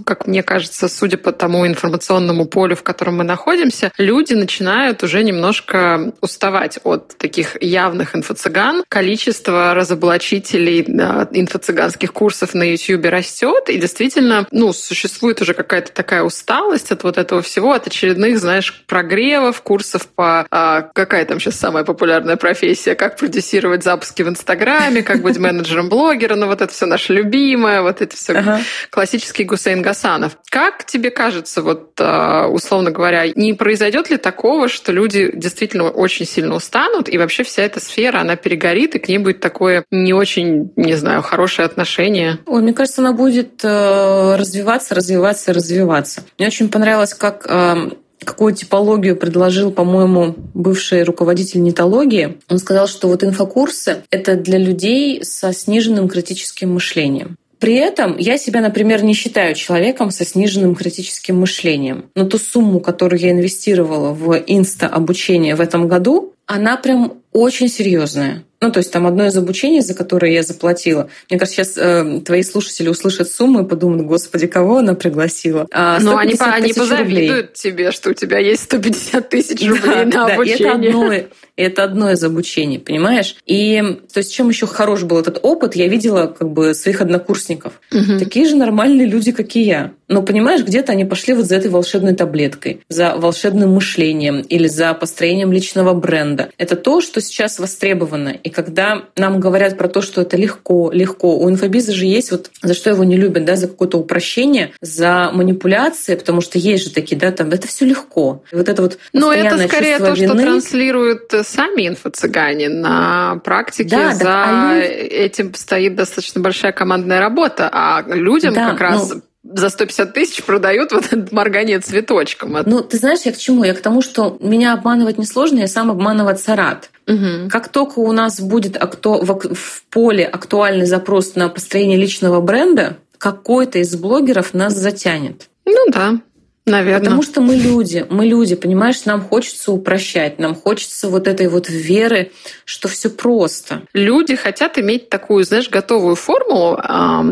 как 0.05 0.27
мне 0.27 0.43
кажется, 0.43 0.89
судя 0.89 1.17
по 1.17 1.31
тому 1.31 1.65
информационному 1.65 2.45
полю, 2.45 2.75
в 2.75 2.83
котором 2.83 3.17
мы 3.17 3.23
находимся, 3.23 3.93
люди 3.97 4.33
начинают 4.33 5.01
уже 5.01 5.23
немножко 5.23 6.11
уставать 6.19 6.79
от 6.83 7.17
таких 7.17 7.61
явных 7.61 8.15
инфо-цыган. 8.15 8.83
Количество 8.89 9.73
разоблачителей 9.73 10.81
инфо-цыганских 10.81 12.11
курсов 12.11 12.53
на 12.53 12.63
YouTube 12.63 13.05
растет, 13.05 13.69
и 13.69 13.77
действительно, 13.77 14.45
ну, 14.51 14.73
существует 14.73 15.41
уже 15.41 15.53
какая-то 15.53 15.93
такая 15.93 16.23
усталость 16.23 16.91
от 16.91 17.03
вот 17.03 17.17
этого 17.17 17.41
всего, 17.41 17.71
от 17.71 17.87
очередных, 17.87 18.39
знаешь, 18.39 18.83
прогревов, 18.87 19.61
курсов 19.61 20.05
по... 20.07 20.45
а, 20.51 20.81
какая 20.81 21.23
там 21.23 21.39
сейчас 21.39 21.55
самая 21.55 21.85
популярная 21.85 22.08
популярная 22.09 22.37
профессия, 22.37 22.95
как 22.95 23.17
продюсировать 23.17 23.83
запуски 23.83 24.23
в 24.23 24.29
Инстаграме, 24.29 25.03
как 25.03 25.21
быть 25.21 25.37
менеджером 25.37 25.89
блогера, 25.89 26.35
ну 26.35 26.47
вот 26.47 26.59
это 26.61 26.73
все 26.73 26.87
наше 26.87 27.13
любимое, 27.13 27.83
вот 27.83 28.01
это 28.01 28.17
все 28.17 28.33
ага. 28.33 28.61
классический 28.89 29.43
Гусейн 29.43 29.83
Гасанов. 29.83 30.35
Как 30.49 30.85
тебе 30.85 31.11
кажется, 31.11 31.61
вот 31.61 31.91
а, 31.99 32.47
условно 32.47 32.89
говоря, 32.89 33.27
не 33.35 33.53
произойдет 33.53 34.09
ли 34.09 34.17
такого, 34.17 34.69
что 34.69 34.91
люди 34.91 35.29
действительно 35.35 35.89
очень 35.89 36.25
сильно 36.25 36.55
устанут, 36.55 37.09
и 37.09 37.17
вообще 37.19 37.43
вся 37.43 37.61
эта 37.61 37.79
сфера, 37.79 38.21
она 38.21 38.35
перегорит, 38.35 38.95
и 38.95 38.99
к 38.99 39.07
ней 39.07 39.19
будет 39.19 39.39
такое 39.39 39.85
не 39.91 40.13
очень, 40.13 40.71
не 40.75 40.95
знаю, 40.95 41.21
хорошее 41.21 41.67
отношение? 41.67 42.39
Ой, 42.47 42.63
мне 42.63 42.73
кажется, 42.73 43.01
она 43.01 43.13
будет 43.13 43.63
э, 43.63 44.35
развиваться, 44.35 44.95
развиваться, 44.95 45.53
развиваться. 45.53 46.23
Мне 46.39 46.47
очень 46.47 46.69
понравилось, 46.69 47.13
как 47.13 47.45
э, 47.47 47.91
какую 48.23 48.53
типологию 48.53 49.15
предложил, 49.15 49.71
по-моему, 49.71 50.35
бывший 50.53 51.03
руководитель 51.03 51.61
нетологии. 51.61 52.37
Он 52.49 52.57
сказал, 52.59 52.87
что 52.87 53.07
вот 53.07 53.23
инфокурсы— 53.23 54.03
это 54.11 54.35
для 54.35 54.57
людей 54.57 55.23
со 55.23 55.53
сниженным 55.53 56.07
критическим 56.07 56.73
мышлением. 56.73 57.37
При 57.59 57.75
этом 57.75 58.17
я 58.17 58.37
себя, 58.37 58.61
например, 58.61 59.03
не 59.03 59.13
считаю 59.13 59.53
человеком 59.53 60.11
со 60.11 60.25
сниженным 60.25 60.75
критическим 60.75 61.39
мышлением. 61.39 62.05
Но 62.15 62.23
ту 62.25 62.37
сумму, 62.37 62.79
которую 62.79 63.19
я 63.19 63.31
инвестировала 63.31 64.13
в 64.13 64.33
инста-обучение 64.47 65.55
в 65.55 65.61
этом 65.61 65.89
году, 65.89 66.33
она 66.45 66.77
прям 66.77 67.13
очень 67.31 67.69
серьезная. 67.69 68.43
Ну, 68.61 68.71
то 68.71 68.79
есть 68.79 68.91
там 68.91 69.07
одно 69.07 69.25
из 69.25 69.37
обучений, 69.37 69.79
за 69.79 69.93
которое 69.93 70.33
я 70.33 70.43
заплатила. 70.43 71.09
Мне 71.29 71.39
кажется, 71.39 71.63
сейчас 71.63 71.77
э, 71.77 72.21
твои 72.25 72.43
слушатели 72.43 72.89
услышат 72.89 73.31
сумму 73.31 73.63
и 73.63 73.67
подумают, 73.67 74.05
господи, 74.05 74.47
кого 74.47 74.79
она 74.79 74.95
пригласила? 74.95 75.65
А, 75.71 75.99
Но 76.01 76.17
они, 76.17 76.35
они 76.37 76.73
позавидуют 76.73 77.31
рублей. 77.31 77.49
тебе, 77.53 77.91
что 77.91 78.09
у 78.09 78.13
тебя 78.13 78.39
есть 78.39 78.63
150 78.63 79.29
тысяч 79.29 79.65
рублей 79.65 80.05
да, 80.05 80.27
на 80.27 80.33
обучение. 80.33 80.57
Да, 80.59 80.73
это 80.73 80.73
одно, 80.73 81.13
это 81.55 81.83
одно 81.83 82.11
из 82.11 82.23
обучений, 82.23 82.79
понимаешь? 82.79 83.37
И 83.45 83.81
то 84.13 84.17
есть 84.17 84.33
чем 84.33 84.49
еще 84.49 84.67
хорош 84.67 85.03
был 85.03 85.19
этот 85.19 85.39
опыт, 85.41 85.75
я 85.75 85.87
видела 85.87 86.27
как 86.27 86.49
бы 86.49 86.73
своих 86.73 86.99
однокурсников. 86.99 87.79
Угу. 87.91 88.19
Такие 88.19 88.45
же 88.45 88.55
нормальные 88.57 89.07
люди, 89.07 89.31
как 89.31 89.55
и 89.55 89.61
я. 89.61 89.93
Но 90.09 90.23
понимаешь, 90.23 90.63
где-то 90.63 90.91
они 90.91 91.05
пошли 91.05 91.33
вот 91.33 91.45
за 91.45 91.55
этой 91.55 91.69
волшебной 91.69 92.15
таблеткой, 92.15 92.81
за 92.89 93.15
волшебным 93.15 93.73
мышлением 93.73 94.41
или 94.41 94.67
за 94.67 94.93
построением 94.93 95.51
личного 95.51 95.93
бренда. 95.93 96.49
Это 96.57 96.75
то, 96.75 96.99
что 96.99 97.18
сейчас 97.21 97.59
востребовано. 97.59 98.29
И 98.29 98.49
когда 98.49 99.03
нам 99.15 99.39
говорят 99.39 99.77
про 99.77 99.87
то, 99.87 100.01
что 100.01 100.21
это 100.21 100.37
легко, 100.37 100.91
легко, 100.91 101.37
у 101.37 101.49
инфобиза 101.49 101.93
же 101.93 102.05
есть 102.05 102.31
вот 102.31 102.51
за 102.61 102.73
что 102.73 102.89
его 102.89 103.03
не 103.03 103.17
любят, 103.17 103.45
да, 103.45 103.55
за 103.55 103.67
какое-то 103.67 103.97
упрощение, 103.97 104.71
за 104.81 105.31
манипуляции, 105.33 106.15
потому 106.15 106.41
что 106.41 106.57
есть 106.57 106.85
же 106.85 106.89
такие, 106.91 107.19
да, 107.19 107.31
там 107.31 107.49
это 107.49 107.67
все 107.67 107.85
легко. 107.85 108.43
И 108.51 108.55
вот 108.55 108.69
это 108.69 108.81
вот 108.81 108.97
Но 109.13 109.33
это 109.33 109.57
скорее 109.67 109.99
то, 109.99 110.11
вины. 110.11 110.27
что 110.27 110.37
транслируют 110.37 111.31
сами 111.43 111.87
инфо-цыгане. 111.87 112.69
На 112.69 113.41
практике 113.43 113.89
да, 113.89 114.13
за 114.13 114.43
а 114.43 114.75
люди... 114.75 114.85
этим 114.85 115.53
стоит 115.55 115.95
достаточно 115.95 116.41
большая 116.41 116.71
командная 116.71 117.19
работа, 117.19 117.69
а 117.71 118.03
людям 118.07 118.53
да, 118.53 118.71
как 118.71 118.81
раз 118.81 119.09
ну 119.13 119.21
за 119.43 119.69
150 119.69 120.13
тысяч 120.13 120.43
продают 120.43 120.91
вот 120.91 121.11
это 121.11 121.33
моргание 121.33 121.79
цветочком. 121.79 122.57
Ну, 122.65 122.81
ты 122.81 122.97
знаешь, 122.97 123.21
я 123.23 123.31
к 123.31 123.37
чему? 123.37 123.63
Я 123.63 123.73
к 123.73 123.79
тому, 123.79 124.01
что 124.01 124.37
меня 124.41 124.73
обманывать 124.73 125.17
несложно, 125.17 125.59
я 125.59 125.67
сам 125.67 125.89
обманываться 125.89 126.55
рад. 126.55 126.89
Угу. 127.09 127.49
Как 127.49 127.69
только 127.69 127.99
у 127.99 128.11
нас 128.11 128.39
будет 128.39 128.81
акто... 128.81 129.25
в 129.25 129.83
поле 129.89 130.25
актуальный 130.25 130.85
запрос 130.85 131.35
на 131.35 131.49
построение 131.49 131.97
личного 131.97 132.39
бренда, 132.39 132.97
какой-то 133.17 133.79
из 133.79 133.95
блогеров 133.95 134.53
нас 134.53 134.75
затянет. 134.75 135.49
Ну 135.65 135.87
да. 135.91 136.21
Наверное. 136.65 136.99
Потому 136.99 137.23
что 137.23 137.41
мы 137.41 137.55
люди, 137.55 138.05
мы 138.11 138.27
люди, 138.27 138.55
понимаешь, 138.55 139.05
нам 139.05 139.21
хочется 139.21 139.71
упрощать, 139.71 140.37
нам 140.37 140.53
хочется 140.53 141.09
вот 141.09 141.27
этой 141.27 141.47
вот 141.47 141.67
веры, 141.67 142.31
что 142.63 142.87
все 142.87 143.09
просто. 143.09 143.81
Люди 143.93 144.35
хотят 144.35 144.77
иметь 144.77 145.09
такую, 145.09 145.45
знаешь, 145.45 145.67
готовую 145.67 146.15
формулу, 146.15 146.77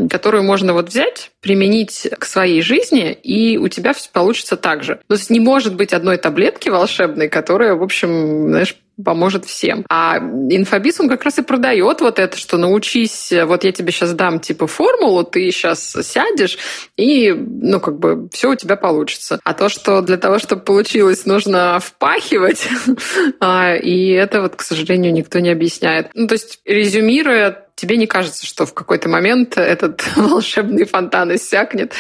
которую 0.10 0.44
можно 0.44 0.74
вот 0.74 0.90
взять, 0.90 1.30
применить 1.40 2.08
к 2.18 2.26
своей 2.26 2.64
жизни, 2.64 3.12
и 3.12 3.58
у 3.60 3.68
тебя 3.68 3.94
все 3.94 4.10
получится 4.12 4.58
так 4.58 4.84
же. 4.84 5.00
То 5.08 5.14
есть 5.14 5.30
не 5.30 5.40
может 5.40 5.76
быть 5.76 5.94
одной 5.94 6.18
таблетки 6.18 6.70
волшебной, 6.70 7.30
которая, 7.30 7.76
в 7.76 7.84
общем, 7.84 8.50
знаешь, 8.50 8.76
поможет 9.04 9.46
всем. 9.46 9.86
А 9.90 10.18
инфобиз, 10.18 11.00
он 11.00 11.10
как 11.10 11.24
раз 11.24 11.38
и 11.38 11.42
продает 11.42 12.02
вот 12.02 12.20
это, 12.20 12.38
что 12.38 12.58
научись, 12.58 13.32
вот 13.46 13.64
я 13.64 13.72
тебе 13.72 13.92
сейчас 13.92 14.14
дам 14.14 14.40
типа 14.40 14.68
формулу, 14.68 15.24
ты 15.24 15.52
сейчас 15.52 15.96
сядешь, 16.02 16.58
и, 16.96 17.32
ну, 17.34 17.80
как 17.80 18.00
бы 18.00 18.30
все 18.32 18.52
у 18.52 18.56
тебя 18.56 18.76
получится. 18.76 19.40
А 19.44 19.54
то, 19.54 19.70
что 19.70 20.02
для 20.02 20.18
того, 20.18 20.40
чтобы 20.40 20.64
получилось, 20.64 21.26
нужно 21.26 21.80
впахивать, 21.80 22.68
а, 23.40 23.76
и 23.76 24.10
это 24.10 24.42
вот, 24.42 24.56
к 24.56 24.62
сожалению, 24.62 25.14
никто 25.14 25.40
не 25.40 25.50
объясняет. 25.50 26.10
Ну, 26.14 26.28
то 26.28 26.34
есть, 26.34 26.60
резюмируя 26.66 27.67
тебе 27.78 27.96
не 27.96 28.08
кажется, 28.08 28.46
что 28.46 28.66
в 28.66 28.74
какой-то 28.74 29.08
момент 29.08 29.58
этот 29.58 30.04
волшебный 30.18 30.86
фонтан 30.86 31.34
иссякнет? 31.36 31.94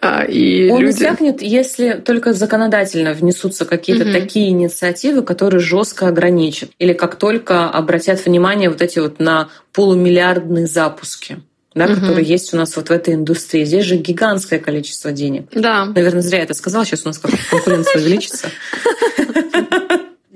А, 0.00 0.24
и 0.24 0.70
Он 0.70 0.80
люди... 0.80 0.96
иссякнет, 0.96 1.42
если 1.42 1.92
только 1.92 2.32
законодательно 2.32 3.12
внесутся 3.12 3.64
какие-то 3.64 4.04
угу. 4.04 4.12
такие 4.12 4.48
инициативы, 4.48 5.22
которые 5.22 5.60
жестко 5.60 6.08
ограничат. 6.08 6.70
Или 6.78 6.94
как 6.94 7.16
только 7.16 7.68
обратят 7.68 8.24
внимание 8.24 8.70
вот 8.70 8.82
эти 8.82 8.98
вот 8.98 9.20
на 9.20 9.50
полумиллиардные 9.72 10.66
запуски 10.66 11.38
да, 11.74 11.84
угу. 11.84 11.94
которые 11.94 12.26
есть 12.26 12.52
у 12.52 12.56
нас 12.56 12.74
вот 12.74 12.88
в 12.88 12.90
этой 12.90 13.14
индустрии. 13.14 13.64
Здесь 13.64 13.84
же 13.84 13.96
гигантское 13.96 14.58
количество 14.58 15.12
денег. 15.12 15.46
Да. 15.52 15.84
Наверное, 15.84 16.22
зря 16.22 16.38
я 16.38 16.44
это 16.44 16.54
сказала. 16.54 16.84
Сейчас 16.84 17.02
у 17.04 17.08
нас 17.08 17.18
как 17.18 17.30
конкуренция 17.50 18.00
увеличится. 18.00 18.48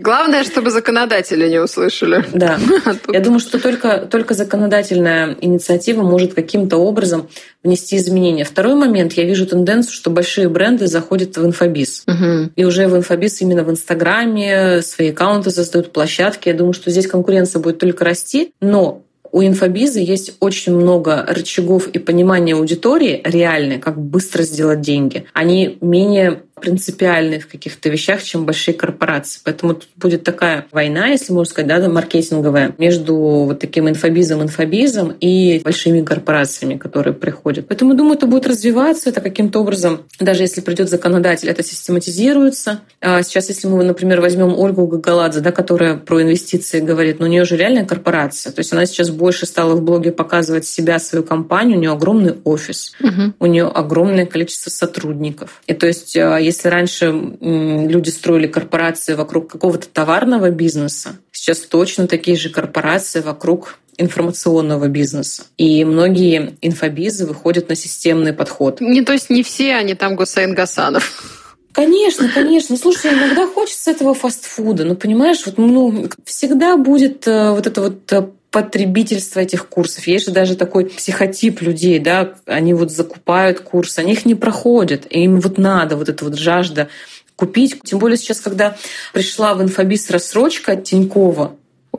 Главное, 0.03 0.43
чтобы 0.43 0.71
законодатели 0.71 1.49
не 1.49 1.61
услышали. 1.61 2.25
Да. 2.33 2.59
А. 2.85 2.95
Я 3.13 3.21
думаю, 3.21 3.39
что 3.39 3.61
только, 3.61 3.99
только 3.99 4.35
законодательная 4.35 5.37
инициатива 5.41 6.03
может 6.03 6.35
каким-то 6.35 6.79
образом 6.79 7.29
внести 7.63 7.97
изменения. 7.97 8.45
Второй 8.45 8.75
момент, 8.75 9.13
я 9.13 9.25
вижу 9.25 9.47
тенденцию, 9.47 9.93
что 9.93 10.11
большие 10.11 10.49
бренды 10.49 10.89
заходят 10.89 11.37
в 11.37 11.47
инфобиз. 11.47 12.03
Угу. 12.09 12.51
И 12.57 12.65
уже 12.65 12.89
в 12.89 12.97
инфобиз 12.97 13.41
именно 13.41 13.63
в 13.63 13.71
Инстаграме 13.71 14.83
свои 14.83 15.11
аккаунты 15.11 15.51
создают, 15.51 15.93
площадки. 15.93 16.49
Я 16.49 16.55
думаю, 16.55 16.73
что 16.73 16.91
здесь 16.91 17.07
конкуренция 17.07 17.61
будет 17.61 17.79
только 17.79 18.05
расти. 18.05 18.53
Но 18.61 19.03
у 19.33 19.43
инфобиза 19.43 19.99
есть 19.99 20.37
очень 20.41 20.75
много 20.75 21.25
рычагов 21.27 21.89
и 21.89 21.99
понимания 21.99 22.55
аудитории 22.55 23.23
реальной, 23.25 23.79
как 23.79 23.99
быстро 23.99 24.43
сделать 24.43 24.83
деньги. 24.83 25.25
Они 25.33 25.79
менее 25.81 26.43
принципиальны 26.62 27.40
в 27.40 27.49
каких-то 27.49 27.88
вещах, 27.90 28.23
чем 28.23 28.47
большие 28.47 28.75
корпорации. 28.75 29.40
Поэтому 29.45 29.75
тут 29.75 29.88
будет 29.97 30.25
такая 30.25 30.66
война, 30.71 31.09
если 31.09 31.33
можно 31.33 31.50
сказать, 31.50 31.69
да, 31.69 31.88
маркетинговая, 31.88 32.75
между 32.78 33.14
вот 33.16 33.59
таким 33.59 33.88
инфобизом, 33.88 34.42
инфобизом 34.42 35.14
и 35.21 35.61
большими 35.62 36.02
корпорациями, 36.02 36.76
которые 36.78 37.14
приходят. 37.14 37.66
Поэтому, 37.69 37.95
думаю, 37.95 38.14
это 38.14 38.26
будет 38.26 38.47
развиваться, 38.47 39.11
это 39.11 39.21
каким-то 39.21 39.61
образом, 39.61 40.02
даже 40.21 40.42
если 40.42 40.61
придет 40.61 40.88
законодатель, 40.88 41.49
это 41.49 41.62
систематизируется. 41.62 42.81
А 43.00 43.23
сейчас, 43.23 43.49
если 43.49 43.66
мы, 43.66 43.83
например, 43.85 44.21
возьмем 44.21 44.57
Ольгу 44.57 44.87
Гагаладзе, 44.87 45.40
да, 45.40 45.50
которая 45.50 45.97
про 45.97 46.23
инвестиции 46.23 46.81
говорит, 46.81 47.19
но 47.19 47.26
ну, 47.26 47.31
у 47.31 47.33
нее 47.33 47.45
же 47.45 47.57
реальная 47.57 47.85
корпорация. 47.85 48.52
То 48.52 48.61
есть 48.61 48.73
она 48.73 48.87
сейчас 48.87 49.11
больше 49.11 49.47
стала 49.47 49.75
в 49.75 49.83
блоге 49.83 50.12
показывать 50.12 50.66
себя, 50.66 50.99
свою 51.00 51.25
компанию, 51.25 51.78
у 51.78 51.81
нее 51.81 51.90
огромный 51.90 52.37
офис, 52.45 52.92
угу. 53.00 53.33
у 53.40 53.47
нее 53.47 53.66
огромное 53.66 54.26
количество 54.26 54.71
сотрудников. 54.71 55.61
И 55.66 55.75
то 55.75 55.87
есть, 55.87 56.16
а, 56.16 56.38
если 56.53 56.69
раньше 56.69 57.07
люди 57.41 58.11
строили 58.11 58.47
корпорации 58.47 59.15
вокруг 59.15 59.51
какого-то 59.51 59.89
товарного 59.89 60.51
бизнеса, 60.51 61.17
сейчас 61.33 61.61
точно 61.61 62.07
такие 62.07 62.37
же 62.37 62.51
корпорации 62.51 63.21
вокруг 63.21 63.79
информационного 63.99 64.89
бизнеса. 64.89 65.45
И 65.59 65.85
многие 65.85 66.55
инфобизы 66.61 67.27
выходят 67.27 67.69
на 67.69 67.75
системный 67.75 68.33
подход. 68.33 68.81
Не, 68.81 69.03
то 69.03 69.13
есть 69.13 69.31
не 69.31 69.43
все 69.43 69.75
они 69.75 69.95
там 69.95 70.17
Гусейн 70.17 70.55
Гасанов. 70.55 71.41
Конечно, 71.73 72.29
конечно. 72.29 72.77
Слушай, 72.77 73.15
иногда 73.15 73.47
хочется 73.47 73.91
этого 73.91 74.13
фастфуда. 74.13 74.85
Ну, 74.85 74.95
понимаешь, 74.95 75.43
вот, 75.47 75.57
ну, 75.57 76.07
всегда 76.25 76.77
будет 76.77 77.27
э, 77.27 77.51
вот 77.51 77.67
это 77.67 77.81
вот 77.81 78.13
э, 78.13 78.29
потребительство 78.53 79.41
этих 79.41 79.67
курсов. 79.67 80.07
Есть 80.07 80.27
же 80.27 80.31
даже 80.31 80.55
такой 80.55 80.85
психотип 80.85 81.63
людей, 81.63 81.99
да, 81.99 82.35
они 82.47 82.75
вот 82.75 82.93
закупают 82.93 83.61
курсы, 83.61 83.99
они 83.99 84.13
их 84.13 84.25
не 84.27 84.35
проходят, 84.37 85.07
и 85.11 85.25
им 85.25 85.41
вот 85.41 85.59
надо 85.59 85.97
вот 85.97 86.09
эта 86.09 86.25
вот 86.25 86.39
жажда 86.39 86.89
купить. 87.35 87.81
Тем 87.83 87.99
более 87.99 88.19
сейчас, 88.19 88.41
когда 88.41 88.77
пришла 89.13 89.55
в 89.55 89.63
инфобиз 89.63 90.11
рассрочка 90.11 90.73
от 90.73 90.85
Тинькова, 90.85 91.57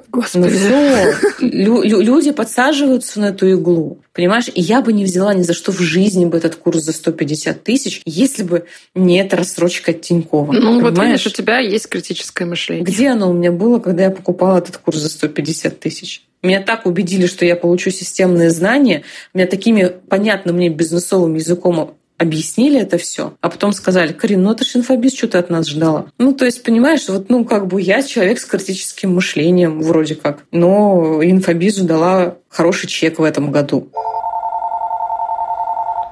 Господи. 0.09 0.43
Ну 0.43 0.49
все, 0.49 1.15
лю- 1.39 2.01
люди 2.01 2.31
подсаживаются 2.31 3.19
на 3.19 3.25
эту 3.25 3.49
иглу. 3.51 3.99
Понимаешь, 4.13 4.45
и 4.53 4.61
я 4.61 4.81
бы 4.81 4.93
не 4.93 5.05
взяла 5.05 5.33
ни 5.33 5.41
за 5.41 5.53
что 5.53 5.71
в 5.71 5.79
жизни 5.79 6.25
бы 6.25 6.37
этот 6.37 6.55
курс 6.55 6.81
за 6.81 6.93
150 6.93 7.63
тысяч, 7.63 8.01
если 8.05 8.43
бы 8.43 8.65
не 8.93 9.19
эта 9.19 9.37
рассрочка 9.37 9.89
от 9.89 10.01
Тинькова. 10.01 10.51
Ну 10.51 10.61
понимаешь? 10.61 10.83
вот 10.83 11.03
видишь, 11.03 11.27
у 11.27 11.29
тебя 11.31 11.57
есть 11.59 11.87
критическое 11.89 12.45
мышление. 12.45 12.85
Где 12.85 13.09
оно 13.09 13.29
у 13.29 13.33
меня 13.33 13.51
было, 13.51 13.79
когда 13.79 14.03
я 14.03 14.11
покупала 14.11 14.59
этот 14.59 14.77
курс 14.77 14.99
за 14.99 15.09
150 15.09 15.79
тысяч? 15.79 16.23
Меня 16.43 16.61
так 16.61 16.85
убедили, 16.85 17.25
что 17.25 17.45
я 17.45 17.55
получу 17.55 17.89
системные 17.89 18.51
знания. 18.51 19.03
Меня 19.33 19.47
такими 19.47 19.91
понятным 20.09 20.57
мне 20.57 20.69
бизнесовым 20.69 21.35
языком 21.35 21.95
объяснили 22.17 22.79
это 22.79 22.97
все, 22.97 23.33
а 23.41 23.49
потом 23.49 23.73
сказали, 23.73 24.13
Карин, 24.13 24.43
ну 24.43 24.51
это 24.51 24.63
же 24.63 24.79
инфобиз, 24.79 25.15
что 25.15 25.27
ты 25.27 25.37
от 25.37 25.49
нас 25.49 25.67
ждала? 25.67 26.05
Ну, 26.17 26.33
то 26.33 26.45
есть, 26.45 26.63
понимаешь, 26.63 27.07
вот, 27.09 27.29
ну, 27.29 27.43
как 27.43 27.67
бы 27.67 27.81
я 27.81 28.01
человек 28.01 28.39
с 28.39 28.45
критическим 28.45 29.15
мышлением 29.15 29.81
вроде 29.81 30.15
как, 30.15 30.45
но 30.51 31.21
инфобизу 31.23 31.85
дала 31.85 32.37
хороший 32.49 32.87
чек 32.87 33.19
в 33.19 33.23
этом 33.23 33.51
году. 33.51 33.89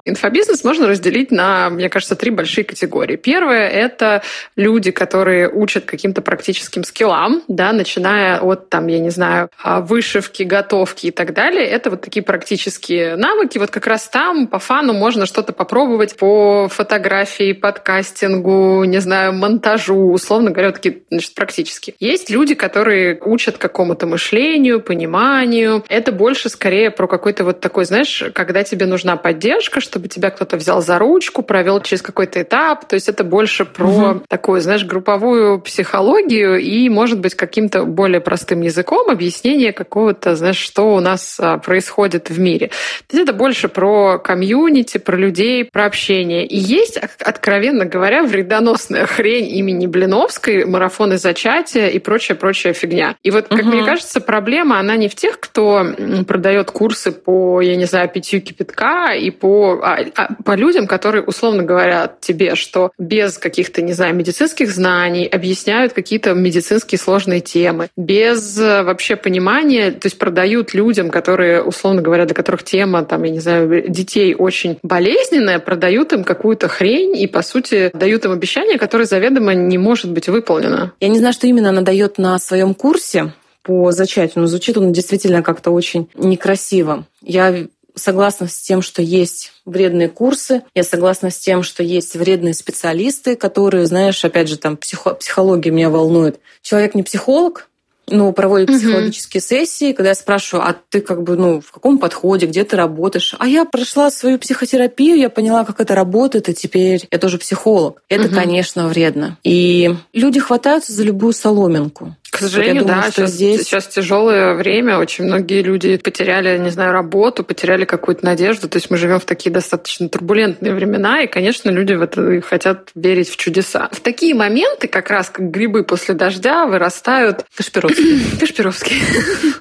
Инфобизнес 0.06 0.64
можно 0.64 0.88
разделить 0.88 1.32
на, 1.32 1.70
мне 1.70 1.90
кажется, 1.90 2.16
три 2.16 2.32
большие 2.32 2.64
категории. 2.64 3.16
Первое– 3.16 3.68
это 3.70 4.24
люди, 4.56 4.92
которые 4.92 5.50
учат 5.50 5.86
каким-то 5.86 6.22
практическим 6.22 6.84
скиллам, 6.84 7.44
да, 7.48 7.72
начиная 7.74 8.40
от, 8.40 8.70
там, 8.70 8.88
я 8.88 9.00
не 9.00 9.10
знаю, 9.10 9.50
а, 9.62 9.82
вышивки, 9.82 10.44
готовки 10.44 11.08
и 11.08 11.12
так 11.12 11.34
далее. 11.34 11.66
Это 11.66 11.90
вот 11.90 12.02
такие 12.02 12.24
практические 12.24 13.16
навыки. 13.16 13.58
Вот 13.58 13.72
как 13.72 13.88
раз 13.88 14.08
там 14.08 14.48
по 14.48 14.60
фану 14.60 14.94
можно 14.94 15.26
что-то 15.26 15.54
попробовать 15.54 16.16
по 16.16 16.68
фотографии, 16.68 17.54
подкастингу, 17.54 18.84
не 18.86 19.00
знаю, 19.00 19.34
монтажу, 19.34 20.12
условно 20.12 20.52
говоря, 20.52 20.72
такие, 20.72 21.04
значит, 21.10 21.36
практически. 21.36 21.96
Есть 22.00 22.30
люди, 22.30 22.56
которые 22.56 23.20
учат 23.22 23.58
какому-то 23.58 24.08
мышлению, 24.08 24.82
пониманию. 24.82 25.84
Это 25.90 26.12
больше 26.12 26.50
скорее 26.50 26.92
про 26.92 27.08
какой-то 27.08 27.44
вот 27.44 27.60
такой, 27.60 27.86
знаешь, 27.86 28.24
когда 28.34 28.64
тебе 28.64 28.86
нужна 28.86 29.16
поддержка, 29.16 29.82
чтобы 29.92 30.08
тебя 30.08 30.30
кто-то 30.30 30.56
взял 30.56 30.82
за 30.82 30.98
ручку, 30.98 31.44
провел 31.44 31.82
через 31.82 32.02
какой-то 32.02 32.42
этап. 32.42 32.88
То 32.88 32.96
есть 32.96 33.10
это 33.10 33.26
больше 33.26 33.66
про 33.66 33.88
угу. 33.88 34.24
такую, 34.30 34.62
знаешь, 34.62 34.86
групповую 34.86 35.60
психологию 35.60 36.58
и, 36.60 36.88
может 36.88 37.20
быть, 37.20 37.36
каким-то 37.36 37.84
более 37.84 38.22
простым 38.22 38.62
языком 38.62 39.10
объяснение 39.10 39.74
какого-то, 39.74 40.38
знаешь, 40.38 40.58
что 40.58 40.96
у 40.96 41.02
нас 41.02 41.38
а, 41.40 41.58
происходит 41.58 42.30
в 42.30 42.40
мире. 42.40 42.68
То 43.08 43.18
есть 43.18 43.24
это 43.24 43.34
больше 43.34 43.68
про 43.68 44.18
комьюнити, 44.18 44.98
про 44.98 45.18
людей, 45.18 45.66
про 45.66 45.86
общение. 45.86 46.46
И 46.46 46.58
есть, 46.58 46.98
откровенно 46.98 47.84
говоря, 47.84 48.24
вредоносная 48.24 49.06
хрень 49.06 49.50
имени 49.58 49.88
Блиновской, 49.88 50.64
марафоны 50.64 51.18
зачатия 51.18 51.88
и 51.88 52.00
прочая-прочая 52.00 52.72
фигня. 52.72 53.18
И 53.24 53.32
вот, 53.32 53.50
как 53.50 53.60
угу. 53.60 53.68
мне 53.68 53.84
кажется, 53.84 54.22
проблема, 54.22 54.80
она 54.80 54.96
не 54.96 55.10
в 55.10 55.16
тех, 55.16 55.38
кто 55.38 55.86
продает 56.26 56.72
курсы 56.72 57.12
по, 57.12 57.60
я 57.60 57.76
не 57.76 57.86
знаю, 57.86 58.08
питью 58.08 58.42
кипятка 58.42 59.14
и 59.14 59.32
по 59.32 59.81
а, 59.82 60.06
а, 60.16 60.34
по 60.44 60.56
людям, 60.56 60.88
которые 60.88 61.24
условно 61.24 61.64
говорят 61.64 62.20
тебе, 62.22 62.56
что 62.56 62.92
без 62.98 63.38
каких-то, 63.38 63.82
не 63.82 63.94
знаю, 63.94 64.16
медицинских 64.16 64.72
знаний 64.72 65.26
объясняют 65.26 65.94
какие-то 65.94 66.34
медицинские 66.34 67.00
сложные 67.00 67.42
темы, 67.42 67.90
без 67.96 68.58
э, 68.60 68.84
вообще 68.84 69.16
понимания, 69.16 69.92
то 69.92 70.08
есть 70.08 70.18
продают 70.18 70.74
людям, 70.74 71.10
которые, 71.10 71.64
условно 71.64 72.02
говоря, 72.02 72.26
для 72.26 72.36
которых 72.36 72.64
тема, 72.64 73.04
там, 73.04 73.24
я 73.24 73.32
не 73.32 73.40
знаю, 73.40 73.90
детей 73.90 74.36
очень 74.36 74.80
болезненная, 74.84 75.60
продают 75.60 76.14
им 76.14 76.24
какую-то 76.24 76.68
хрень 76.68 77.18
и, 77.18 77.28
по 77.28 77.42
сути, 77.42 77.92
дают 77.94 78.26
им 78.26 78.32
обещание, 78.32 78.78
которое 78.78 79.06
заведомо 79.06 79.54
не 79.54 79.78
может 79.78 80.12
быть 80.12 80.28
выполнено. 80.28 80.94
Я 81.00 81.10
не 81.10 81.20
знаю, 81.20 81.34
что 81.34 81.48
именно 81.48 81.70
она 81.70 81.82
дает 81.82 82.18
на 82.18 82.38
своем 82.40 82.74
курсе, 82.74 83.34
по 83.64 83.92
зачатию, 83.92 84.42
но 84.42 84.48
звучит 84.48 84.78
он 84.78 84.92
действительно 84.92 85.44
как-то 85.44 85.72
очень 85.72 86.10
некрасиво. 86.16 87.06
Я 87.22 87.68
согласна 87.96 88.48
с 88.48 88.60
тем, 88.62 88.82
что 88.82 89.02
есть 89.02 89.54
вредные 89.66 90.10
курсы. 90.10 90.64
Я 90.76 90.84
согласна 90.84 91.30
с 91.30 91.38
тем, 91.38 91.64
что 91.64 91.84
есть 91.84 92.16
вредные 92.16 92.54
специалисты, 92.54 93.36
которые, 93.36 93.86
знаешь, 93.86 94.24
опять 94.24 94.48
же, 94.48 94.58
там 94.58 94.78
психо- 94.78 95.16
психология 95.16 95.72
меня 95.72 95.90
волнует. 95.90 96.40
Человек 96.62 96.96
не 96.96 97.04
психолог, 97.04 97.70
ну, 98.12 98.32
проводит 98.34 98.70
угу. 98.70 98.78
психологические 98.78 99.42
сессии, 99.42 99.94
когда 99.94 100.10
я 100.10 100.16
спрашиваю, 100.16 100.68
а 100.68 100.76
ты 100.90 101.02
как 101.02 101.24
бы, 101.24 101.36
ну, 101.38 101.62
в 101.62 101.72
каком 101.72 101.98
подходе, 101.98 102.46
где 102.46 102.64
ты 102.64 102.76
работаешь? 102.76 103.36
А 103.40 103.48
я 103.48 103.66
прошла 103.66 104.12
свою 104.12 104.38
психотерапию, 104.38 105.18
я 105.18 105.30
поняла, 105.30 105.64
как 105.66 105.80
это 105.80 105.96
работает, 105.96 106.50
и 106.50 106.54
теперь 106.54 107.08
я 107.10 107.18
тоже 107.18 107.38
психолог. 107.38 108.02
Это, 108.10 108.28
угу. 108.28 108.36
конечно, 108.36 108.88
вредно. 108.88 109.38
И 109.44 109.96
люди 110.14 110.40
хватаются 110.40 110.92
за 110.94 111.04
любую 111.04 111.34
соломинку. 111.34 112.16
К 112.32 112.38
сожалению, 112.38 112.86
думаю, 112.86 113.02
да, 113.04 113.12
сейчас, 113.12 113.32
здесь... 113.32 113.64
сейчас 113.64 113.88
тяжелое 113.88 114.54
время, 114.54 114.98
очень 114.98 115.26
многие 115.26 115.62
люди 115.62 115.98
потеряли, 115.98 116.58
не 116.58 116.70
знаю, 116.70 116.94
работу, 116.94 117.44
потеряли 117.44 117.84
какую-то 117.84 118.24
надежду. 118.24 118.70
То 118.70 118.78
есть 118.78 118.90
мы 118.90 118.96
живем 118.96 119.20
в 119.20 119.26
такие 119.26 119.52
достаточно 119.52 120.08
турбулентные 120.08 120.74
времена, 120.74 121.22
и, 121.24 121.28
конечно, 121.28 121.70
люди 121.70 121.94
в 121.94 122.02
это 122.02 122.40
хотят 122.40 122.92
верить 122.96 123.30
в 123.30 123.36
чудеса. 123.36 123.90
В 123.92 124.00
такие 124.00 124.34
моменты, 124.34 124.88
как 124.88 125.10
раз 125.10 125.30
как 125.30 125.52
грибы 125.52 125.84
после 125.84 126.16
дождя, 126.16 126.66
вырастают 126.68 127.46
Кашпировские. 127.54 128.20
Кашпировские. 128.40 129.02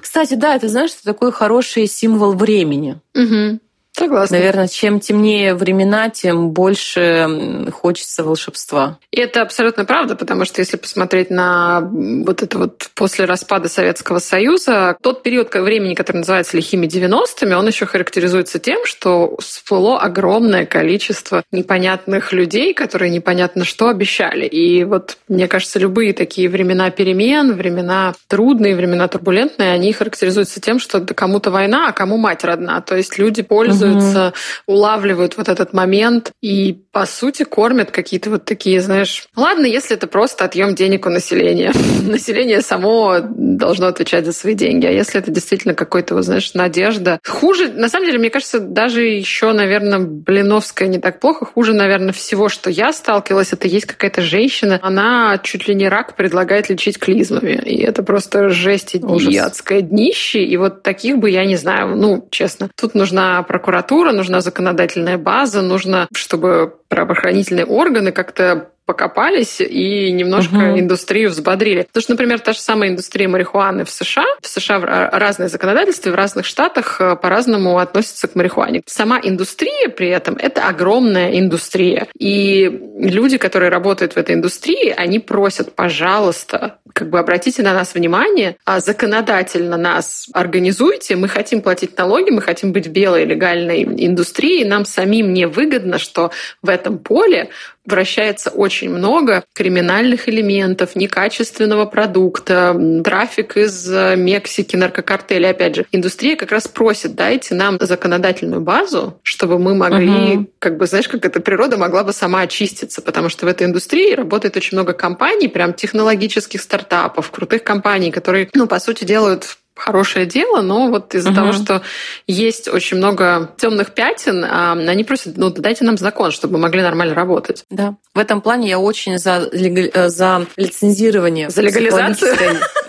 Кстати, 0.01 0.35
да, 0.35 0.55
это 0.55 0.69
знаешь, 0.69 0.91
это 0.91 1.03
такой 1.03 1.33
хороший 1.33 1.87
символ 1.87 2.33
времени. 2.33 3.01
Угу. 3.13 3.59
Согласна. 3.93 4.37
Наверное, 4.37 4.67
чем 4.67 4.99
темнее 4.99 5.53
времена, 5.53 6.09
тем 6.09 6.51
больше 6.51 7.67
хочется 7.71 8.23
волшебства. 8.23 8.97
И 9.11 9.19
это 9.19 9.41
абсолютно 9.41 9.83
правда, 9.83 10.15
потому 10.15 10.45
что 10.45 10.61
если 10.61 10.77
посмотреть 10.77 11.29
на 11.29 11.81
вот 11.91 12.41
это 12.41 12.57
вот 12.57 12.89
после 12.95 13.25
распада 13.25 13.67
Советского 13.67 14.19
Союза, 14.19 14.97
тот 15.01 15.23
период 15.23 15.53
времени, 15.53 15.93
который 15.93 16.17
называется 16.17 16.55
лихими 16.55 16.87
90-ми, 16.87 17.53
он 17.53 17.67
еще 17.67 17.85
характеризуется 17.85 18.59
тем, 18.59 18.85
что 18.85 19.35
всплыло 19.37 19.99
огромное 19.99 20.65
количество 20.65 21.43
непонятных 21.51 22.31
людей, 22.31 22.73
которые 22.73 23.11
непонятно 23.11 23.65
что 23.65 23.89
обещали. 23.89 24.45
И 24.45 24.85
вот, 24.85 25.17
мне 25.27 25.49
кажется, 25.49 25.79
любые 25.79 26.13
такие 26.13 26.47
времена 26.47 26.89
перемен, 26.91 27.53
времена 27.53 28.13
трудные, 28.27 28.75
времена 28.75 29.09
турбулентные, 29.09 29.73
они 29.73 29.91
характеризуются 29.91 30.61
тем, 30.61 30.79
что 30.79 31.01
кому-то 31.01 31.51
война, 31.51 31.89
а 31.89 31.91
кому 31.91 32.17
мать 32.17 32.45
родна. 32.45 32.79
То 32.81 32.95
есть 32.95 33.17
люди 33.17 33.41
пользуются 33.41 33.80
пользуются, 33.81 34.27
угу. 34.27 34.75
улавливают 34.77 35.37
вот 35.37 35.49
этот 35.49 35.73
момент 35.73 36.31
и, 36.41 36.79
по 36.91 37.05
сути, 37.05 37.43
кормят 37.43 37.91
какие-то 37.91 38.29
вот 38.29 38.45
такие, 38.45 38.81
знаешь... 38.81 39.25
Ладно, 39.35 39.65
если 39.65 39.95
это 39.95 40.07
просто 40.07 40.45
отъем 40.45 40.75
денег 40.75 41.05
у 41.05 41.09
населения. 41.09 41.71
Население 42.01 42.61
само 42.61 43.19
должно 43.21 43.87
отвечать 43.87 44.25
за 44.25 44.33
свои 44.33 44.53
деньги. 44.53 44.85
А 44.85 44.91
если 44.91 45.19
это 45.19 45.31
действительно 45.31 45.73
какой-то, 45.73 46.15
вот, 46.15 46.25
знаешь, 46.25 46.53
надежда... 46.53 47.19
Хуже, 47.25 47.71
на 47.71 47.89
самом 47.89 48.05
деле, 48.05 48.19
мне 48.19 48.29
кажется, 48.29 48.59
даже 48.59 49.03
еще, 49.03 49.51
наверное, 49.53 49.99
Блиновская 49.99 50.87
не 50.87 50.99
так 50.99 51.19
плохо. 51.19 51.45
Хуже, 51.45 51.73
наверное, 51.73 52.13
всего, 52.13 52.49
что 52.49 52.69
я 52.69 52.93
сталкивалась, 52.93 53.53
это 53.53 53.67
есть 53.67 53.85
какая-то 53.85 54.21
женщина, 54.21 54.79
она 54.81 55.39
чуть 55.43 55.67
ли 55.67 55.75
не 55.75 55.87
рак 55.87 56.15
предлагает 56.15 56.69
лечить 56.69 56.99
клизмами. 56.99 57.53
И 57.65 57.81
это 57.81 58.03
просто 58.03 58.49
жесть 58.49 58.95
и 58.95 59.37
адское 59.37 59.81
днище. 59.81 60.43
И 60.43 60.57
вот 60.57 60.83
таких 60.83 61.17
бы 61.17 61.29
я 61.29 61.45
не 61.45 61.55
знаю. 61.55 61.95
Ну, 61.95 62.27
честно, 62.31 62.69
тут 62.75 62.95
нужна 62.95 63.41
прокуратура 63.43 63.70
прокуратура, 63.71 64.11
нужна 64.11 64.41
законодательная 64.41 65.17
база, 65.17 65.61
нужно, 65.61 66.09
чтобы 66.13 66.75
правоохранительные 66.89 67.65
органы 67.65 68.11
как-то 68.11 68.71
покопались 68.91 69.61
и 69.61 70.11
немножко 70.11 70.55
угу. 70.55 70.79
индустрию 70.79 71.29
взбодрили. 71.29 71.83
Потому 71.83 72.01
что, 72.01 72.11
например, 72.11 72.41
та 72.41 72.51
же 72.51 72.59
самая 72.59 72.89
индустрия 72.89 73.29
марихуаны 73.29 73.85
в 73.85 73.89
США. 73.89 74.25
В 74.41 74.47
США 74.47 75.09
разное 75.13 75.47
законодательство, 75.47 76.09
в 76.11 76.15
разных 76.15 76.45
штатах 76.45 76.99
э, 76.99 77.15
по-разному 77.15 77.77
относятся 77.77 78.27
к 78.27 78.35
марихуане. 78.35 78.81
Сама 78.85 79.17
индустрия 79.23 79.87
при 79.87 80.09
этом— 80.09 80.35
это 80.39 80.67
огромная 80.67 81.39
индустрия. 81.39 82.07
И 82.19 82.69
люди, 82.99 83.37
которые 83.37 83.69
работают 83.69 84.13
в 84.13 84.17
этой 84.17 84.35
индустрии, 84.35 84.89
они 84.89 85.19
просят, 85.19 85.73
пожалуйста, 85.73 86.79
как 86.91 87.09
бы 87.09 87.17
обратите 87.17 87.63
на 87.63 87.73
нас 87.73 87.93
внимание, 87.93 88.57
а 88.65 88.81
законодательно 88.81 89.77
нас 89.77 90.27
организуйте, 90.33 91.15
мы 91.15 91.29
хотим 91.29 91.61
платить 91.61 91.97
налоги, 91.97 92.29
мы 92.29 92.41
хотим 92.41 92.73
быть 92.73 92.87
белой 92.87 93.23
легальной 93.23 93.83
индустрией, 93.83 94.65
нам 94.65 94.83
самим 94.83 95.31
не 95.31 95.47
выгодно, 95.47 95.97
что 95.97 96.31
в 96.61 96.67
этом 96.67 96.97
поле 96.97 97.51
вращается 97.85 98.49
очень 98.49 98.89
много 98.89 99.43
криминальных 99.53 100.29
элементов, 100.29 100.95
некачественного 100.95 101.85
продукта, 101.85 102.79
трафик 103.03 103.57
из 103.57 103.91
э, 103.91 104.15
Мексики, 104.15 104.75
наркокартели. 104.75 105.45
Опять 105.45 105.75
же, 105.75 105.85
индустрия 105.91 106.35
как 106.35 106.51
раз 106.51 106.67
просит, 106.67 107.15
дайте 107.15 107.55
нам 107.55 107.77
законодательную 107.79 108.61
базу, 108.61 109.19
чтобы 109.23 109.57
мы 109.57 109.75
могли, 109.75 110.37
угу. 110.37 110.47
как 110.59 110.77
бы, 110.77 110.85
знаешь, 110.85 111.07
как 111.07 111.25
эта 111.25 111.39
природа 111.39 111.77
могла 111.77 112.03
бы 112.03 112.13
сама 112.13 112.41
очиститься, 112.41 113.01
потому 113.01 113.29
что 113.29 113.45
в 113.45 113.49
этой 113.49 113.65
индустрии 113.67 114.13
работает 114.13 114.57
очень 114.57 114.77
много 114.77 114.93
компаний, 114.93 115.47
прям 115.47 115.73
технологических 115.73 116.61
стартапов, 116.61 117.31
крутых 117.31 117.63
компаний, 117.63 118.11
которые, 118.11 118.49
ну, 118.53 118.67
по 118.67 118.79
сути, 118.79 119.03
делают 119.03 119.57
хорошее 119.81 120.25
дело, 120.25 120.61
но 120.61 120.87
вот 120.89 121.15
из-за 121.15 121.29
угу. 121.29 121.35
того, 121.35 121.53
что 121.53 121.81
есть 122.27 122.67
очень 122.67 122.97
много 122.97 123.53
темных 123.57 123.91
пятен, 123.91 124.43
они 124.43 125.03
просят, 125.03 125.37
ну, 125.37 125.49
дайте 125.49 125.83
нам 125.83 125.97
закон, 125.97 126.31
чтобы 126.31 126.53
мы 126.53 126.59
могли 126.59 126.81
нормально 126.81 127.15
работать. 127.15 127.65
Да. 127.69 127.95
В 128.13 128.19
этом 128.19 128.41
плане 128.41 128.69
я 128.69 128.79
очень 128.79 129.17
за, 129.17 129.49
э, 129.51 130.09
за 130.09 130.45
лицензирование. 130.57 131.49
За 131.49 131.61
легализацию? 131.61 132.35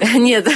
Нет. 0.16 0.48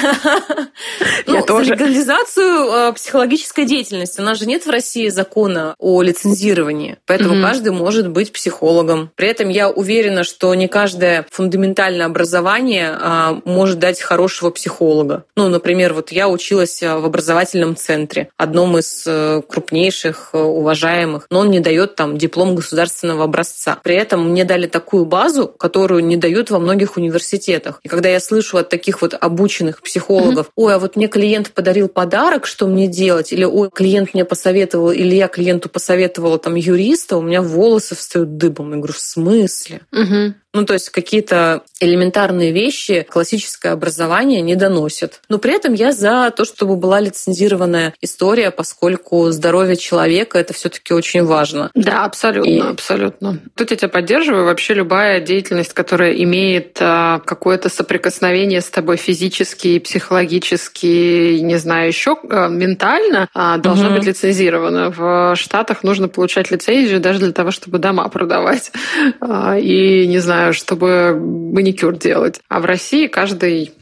Я 1.26 1.40
ну, 1.40 1.42
тоже. 1.42 1.72
легализацию 1.72 2.90
э, 2.90 2.92
психологической 2.92 3.64
деятельности. 3.64 4.20
У 4.20 4.24
нас 4.24 4.38
же 4.38 4.46
нет 4.46 4.66
в 4.66 4.70
России 4.70 5.08
закона 5.08 5.74
о 5.78 6.02
лицензировании, 6.02 6.96
поэтому 7.06 7.40
каждый 7.40 7.72
может 7.72 8.08
быть 8.08 8.32
психологом. 8.32 9.10
При 9.14 9.28
этом 9.28 9.48
я 9.48 9.70
уверена, 9.70 10.24
что 10.24 10.52
не 10.54 10.68
каждое 10.68 11.26
фундаментальное 11.30 12.06
образование 12.06 12.96
а, 13.00 13.40
может 13.44 13.78
дать 13.78 14.00
хорошего 14.00 14.50
психолога. 14.50 15.24
Ну, 15.36 15.48
например, 15.48 15.94
вот 15.94 16.10
я 16.10 16.25
училась 16.28 16.82
а, 16.82 16.98
в 16.98 17.04
образовательном 17.04 17.76
центре, 17.76 18.28
одном 18.36 18.78
из 18.78 19.04
э, 19.06 19.42
крупнейших, 19.46 20.30
э, 20.32 20.38
уважаемых, 20.38 21.26
но 21.30 21.40
он 21.40 21.50
не 21.50 21.60
дает 21.60 21.94
там 21.94 22.18
диплом 22.18 22.54
государственного 22.54 23.24
образца. 23.24 23.78
При 23.82 23.96
этом 23.96 24.30
мне 24.30 24.44
дали 24.44 24.66
такую 24.66 25.04
базу, 25.06 25.48
которую 25.48 26.04
не 26.04 26.16
дают 26.16 26.50
во 26.50 26.58
многих 26.58 26.96
университетах. 26.96 27.80
И 27.82 27.88
когда 27.88 28.08
я 28.08 28.20
слышу 28.20 28.58
от 28.58 28.68
таких 28.68 29.02
вот 29.02 29.14
обученных 29.18 29.82
психологов, 29.82 30.50
ой, 30.56 30.74
а 30.74 30.78
вот 30.78 30.96
мне 30.96 31.08
клиент 31.08 31.52
подарил 31.52 31.88
подарок, 31.88 32.46
что 32.46 32.66
мне 32.66 32.86
делать? 32.86 33.32
Или 33.32 33.44
ой, 33.44 33.70
клиент 33.72 34.14
мне 34.14 34.24
посоветовал, 34.24 34.90
или 34.90 35.14
я 35.14 35.28
клиенту 35.28 35.68
посоветовала 35.68 36.38
там 36.38 36.54
юриста, 36.54 37.16
у 37.16 37.22
меня 37.22 37.42
волосы 37.42 37.94
встают 37.94 38.36
дыбом. 38.36 38.70
Я 38.70 38.76
говорю, 38.76 38.94
в 38.94 39.00
смысле? 39.00 39.80
Мгм. 39.92 40.34
Ну, 40.56 40.64
то 40.64 40.72
есть 40.72 40.88
какие-то 40.88 41.62
элементарные 41.80 42.50
вещи 42.50 43.06
классическое 43.10 43.72
образование 43.72 44.40
не 44.40 44.56
доносит. 44.56 45.20
Но 45.28 45.36
при 45.38 45.54
этом 45.54 45.74
я 45.74 45.92
за 45.92 46.32
то, 46.34 46.44
чтобы 46.46 46.76
была 46.76 46.98
лицензированная 47.00 47.94
история, 48.00 48.50
поскольку 48.50 49.30
здоровье 49.30 49.76
человека 49.76 50.38
это 50.38 50.54
все-таки 50.54 50.94
очень 50.94 51.24
важно. 51.24 51.70
Да, 51.74 52.04
абсолютно, 52.04 52.48
И- 52.50 52.58
абсолютно. 52.60 53.38
Тут 53.54 53.70
я 53.70 53.76
тебя 53.76 53.88
поддерживаю. 53.88 54.46
Вообще 54.46 54.72
любая 54.74 55.20
деятельность, 55.20 55.74
которая 55.74 56.12
имеет 56.14 56.78
а, 56.80 57.18
какое-то 57.20 57.68
соприкосновение 57.68 58.62
с 58.62 58.70
тобой 58.70 58.96
физически, 58.96 59.78
психологически, 59.78 61.38
не 61.40 61.56
знаю, 61.58 61.88
еще 61.88 62.16
а, 62.30 62.48
ментально, 62.48 63.28
а, 63.34 63.58
должна 63.58 63.86
Мгм. 63.90 63.96
быть 63.98 64.06
лицензирована. 64.06 64.90
В 64.90 65.36
Штатах 65.36 65.82
нужно 65.82 66.08
получать 66.08 66.50
лицензию 66.50 67.00
даже 67.00 67.18
для 67.18 67.32
того, 67.32 67.50
чтобы 67.50 67.78
дома 67.78 68.08
продавать. 68.08 68.70
И, 69.60 70.06
не 70.06 70.18
знаю, 70.18 70.45
чтобы 70.52 71.18
маникюр 71.18 71.96
делать. 71.96 72.40
А 72.48 72.60
в 72.60 72.64
России 72.64 73.06
каждый 73.06 73.72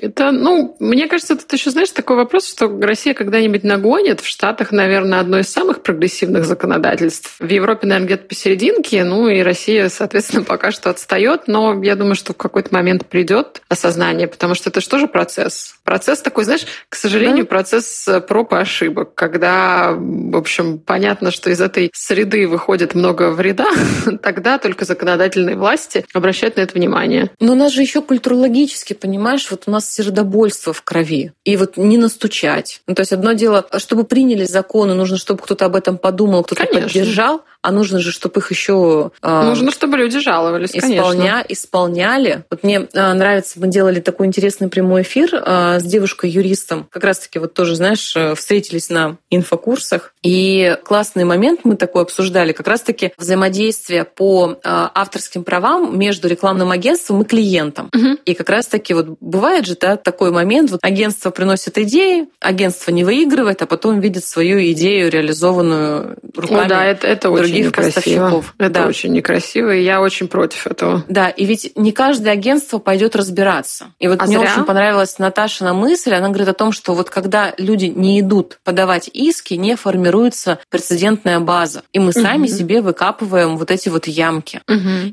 это, 0.00 0.32
ну, 0.32 0.76
мне 0.78 1.06
кажется, 1.08 1.36
тут 1.36 1.52
еще, 1.52 1.70
знаешь, 1.70 1.90
такой 1.90 2.16
вопрос, 2.16 2.48
что 2.48 2.68
Россия 2.80 3.12
когда-нибудь 3.12 3.64
нагонит. 3.64 4.20
В 4.20 4.26
Штатах, 4.26 4.72
наверное, 4.72 5.20
одно 5.20 5.38
из 5.38 5.48
самых 5.48 5.82
прогрессивных 5.82 6.46
законодательств. 6.46 7.36
В 7.38 7.48
Европе, 7.48 7.86
наверное, 7.86 8.06
где-то 8.06 8.26
посерединке, 8.26 9.04
ну 9.04 9.28
и 9.28 9.42
Россия, 9.42 9.88
соответственно, 9.88 10.44
пока 10.44 10.72
что 10.72 10.90
отстает, 10.90 11.42
но 11.48 11.82
я 11.82 11.96
думаю, 11.96 12.14
что 12.14 12.32
в 12.32 12.36
какой-то 12.36 12.72
момент 12.72 13.06
придет 13.06 13.62
осознание, 13.68 14.26
потому 14.26 14.54
что 14.54 14.70
это 14.70 14.80
же 14.80 14.88
тоже 14.88 15.06
процесс. 15.06 15.74
Процесс 15.84 16.20
такой, 16.20 16.44
знаешь, 16.44 16.66
к 16.88 16.94
сожалению, 16.94 17.46
процесс 17.46 18.08
проб 18.26 18.52
и 18.52 18.56
ошибок, 18.56 19.14
когда, 19.14 19.92
в 19.92 20.36
общем, 20.36 20.78
понятно, 20.78 21.30
что 21.30 21.50
из 21.50 21.60
этой 21.60 21.90
среды 21.92 22.48
выходит 22.48 22.94
много 22.94 23.30
вреда, 23.30 23.68
тогда 24.22 24.58
только 24.58 24.84
законодательные 24.84 25.56
власти 25.56 26.06
обращают 26.14 26.56
на 26.56 26.62
это 26.62 26.74
внимание. 26.74 27.30
Но 27.38 27.52
у 27.52 27.56
нас 27.56 27.72
же 27.72 27.82
еще 27.82 28.00
культурологически, 28.00 28.94
понимаешь, 28.94 29.50
вот 29.50 29.64
у 29.66 29.70
нас 29.70 29.89
сердобольство 29.90 30.72
в 30.72 30.82
крови. 30.82 31.32
И 31.44 31.56
вот 31.56 31.76
не 31.76 31.98
настучать. 31.98 32.82
Ну, 32.86 32.94
то 32.94 33.00
есть 33.00 33.12
одно 33.12 33.32
дело, 33.32 33.66
чтобы 33.78 34.04
приняли 34.04 34.44
законы, 34.44 34.94
нужно, 34.94 35.16
чтобы 35.16 35.42
кто-то 35.42 35.66
об 35.66 35.76
этом 35.76 35.98
подумал, 35.98 36.44
кто-то 36.44 36.66
Конечно. 36.66 36.88
поддержал, 36.88 37.42
а 37.62 37.72
нужно 37.72 37.98
же, 37.98 38.10
чтобы 38.10 38.40
их 38.40 38.50
еще 38.50 39.10
а, 39.20 39.44
Нужно, 39.44 39.70
чтобы 39.70 39.98
люди 39.98 40.18
жаловались, 40.18 40.72
конечно. 40.72 40.94
исполня, 40.94 41.44
исполняли. 41.48 42.44
Вот 42.50 42.62
мне 42.62 42.88
а, 42.94 43.12
нравится, 43.14 43.60
мы 43.60 43.68
делали 43.68 44.00
такой 44.00 44.26
интересный 44.26 44.68
прямой 44.68 45.02
эфир 45.02 45.30
а, 45.34 45.78
с 45.78 45.84
девушкой-юристом. 45.84 46.88
Как 46.90 47.04
раз-таки 47.04 47.38
вот 47.38 47.54
тоже, 47.54 47.76
знаешь, 47.76 48.14
э, 48.16 48.34
встретились 48.34 48.88
на 48.88 49.16
инфокурсах. 49.30 50.14
И 50.22 50.76
классный 50.84 51.24
момент 51.24 51.60
мы 51.64 51.76
такой 51.76 52.02
обсуждали. 52.02 52.52
Как 52.52 52.66
раз-таки 52.66 53.12
взаимодействие 53.16 54.04
по 54.04 54.58
авторским 54.62 55.44
правам 55.44 55.98
между 55.98 56.28
рекламным 56.28 56.70
агентством 56.70 57.22
и 57.22 57.24
клиентом. 57.24 57.90
Мгм. 57.92 58.18
И 58.24 58.34
как 58.34 58.48
раз-таки 58.48 58.94
вот 58.94 59.06
бывает 59.20 59.66
же 59.66 59.76
да, 59.80 59.96
такой 59.96 60.30
момент, 60.30 60.70
вот 60.70 60.80
агентство 60.82 61.30
приносит 61.30 61.78
идеи, 61.78 62.28
агентство 62.40 62.90
не 62.90 63.04
выигрывает, 63.04 63.62
а 63.62 63.66
потом 63.66 64.00
видит 64.00 64.24
свою 64.24 64.60
идею, 64.72 65.10
реализованную 65.10 66.16
руками 66.34 66.66
О, 66.66 66.68
да, 66.68 66.84
это, 66.84 67.06
это 67.06 67.30
очень 67.30 67.49
других 67.50 67.66
некрасиво. 67.66 67.94
поставщиков. 67.94 68.54
Это 68.58 68.70
Да. 68.70 68.86
очень 68.86 69.12
некрасиво, 69.12 69.74
и 69.74 69.82
я 69.82 70.00
очень 70.00 70.28
против 70.28 70.66
этого. 70.66 71.04
Да, 71.08 71.28
и 71.28 71.44
ведь 71.44 71.72
не 71.76 71.92
каждое 71.92 72.32
агентство 72.32 72.78
пойдет 72.78 73.16
разбираться. 73.16 73.92
И 73.98 74.08
вот 74.08 74.20
А 74.22 74.26
мне 74.26 74.38
зря. 74.38 74.52
очень 74.52 74.64
понравилась 74.64 75.18
Наташина 75.18 75.74
мысль. 75.74 76.12
Она 76.14 76.28
говорит 76.28 76.48
о 76.48 76.54
том, 76.54 76.72
что 76.72 76.94
вот 76.94 77.10
когда 77.10 77.52
люди 77.58 77.86
не 77.86 78.20
идут 78.20 78.58
подавать 78.64 79.08
иски, 79.12 79.54
не 79.54 79.76
формируется 79.76 80.58
прецедентная 80.70 81.40
база. 81.40 81.82
И 81.92 81.98
мы 81.98 82.12
сами 82.12 82.46
Мгм. 82.46 82.48
себе 82.48 82.80
выкапываем 82.80 83.56
вот 83.56 83.70
эти 83.70 83.88
вот 83.88 84.06
ямки. 84.06 84.60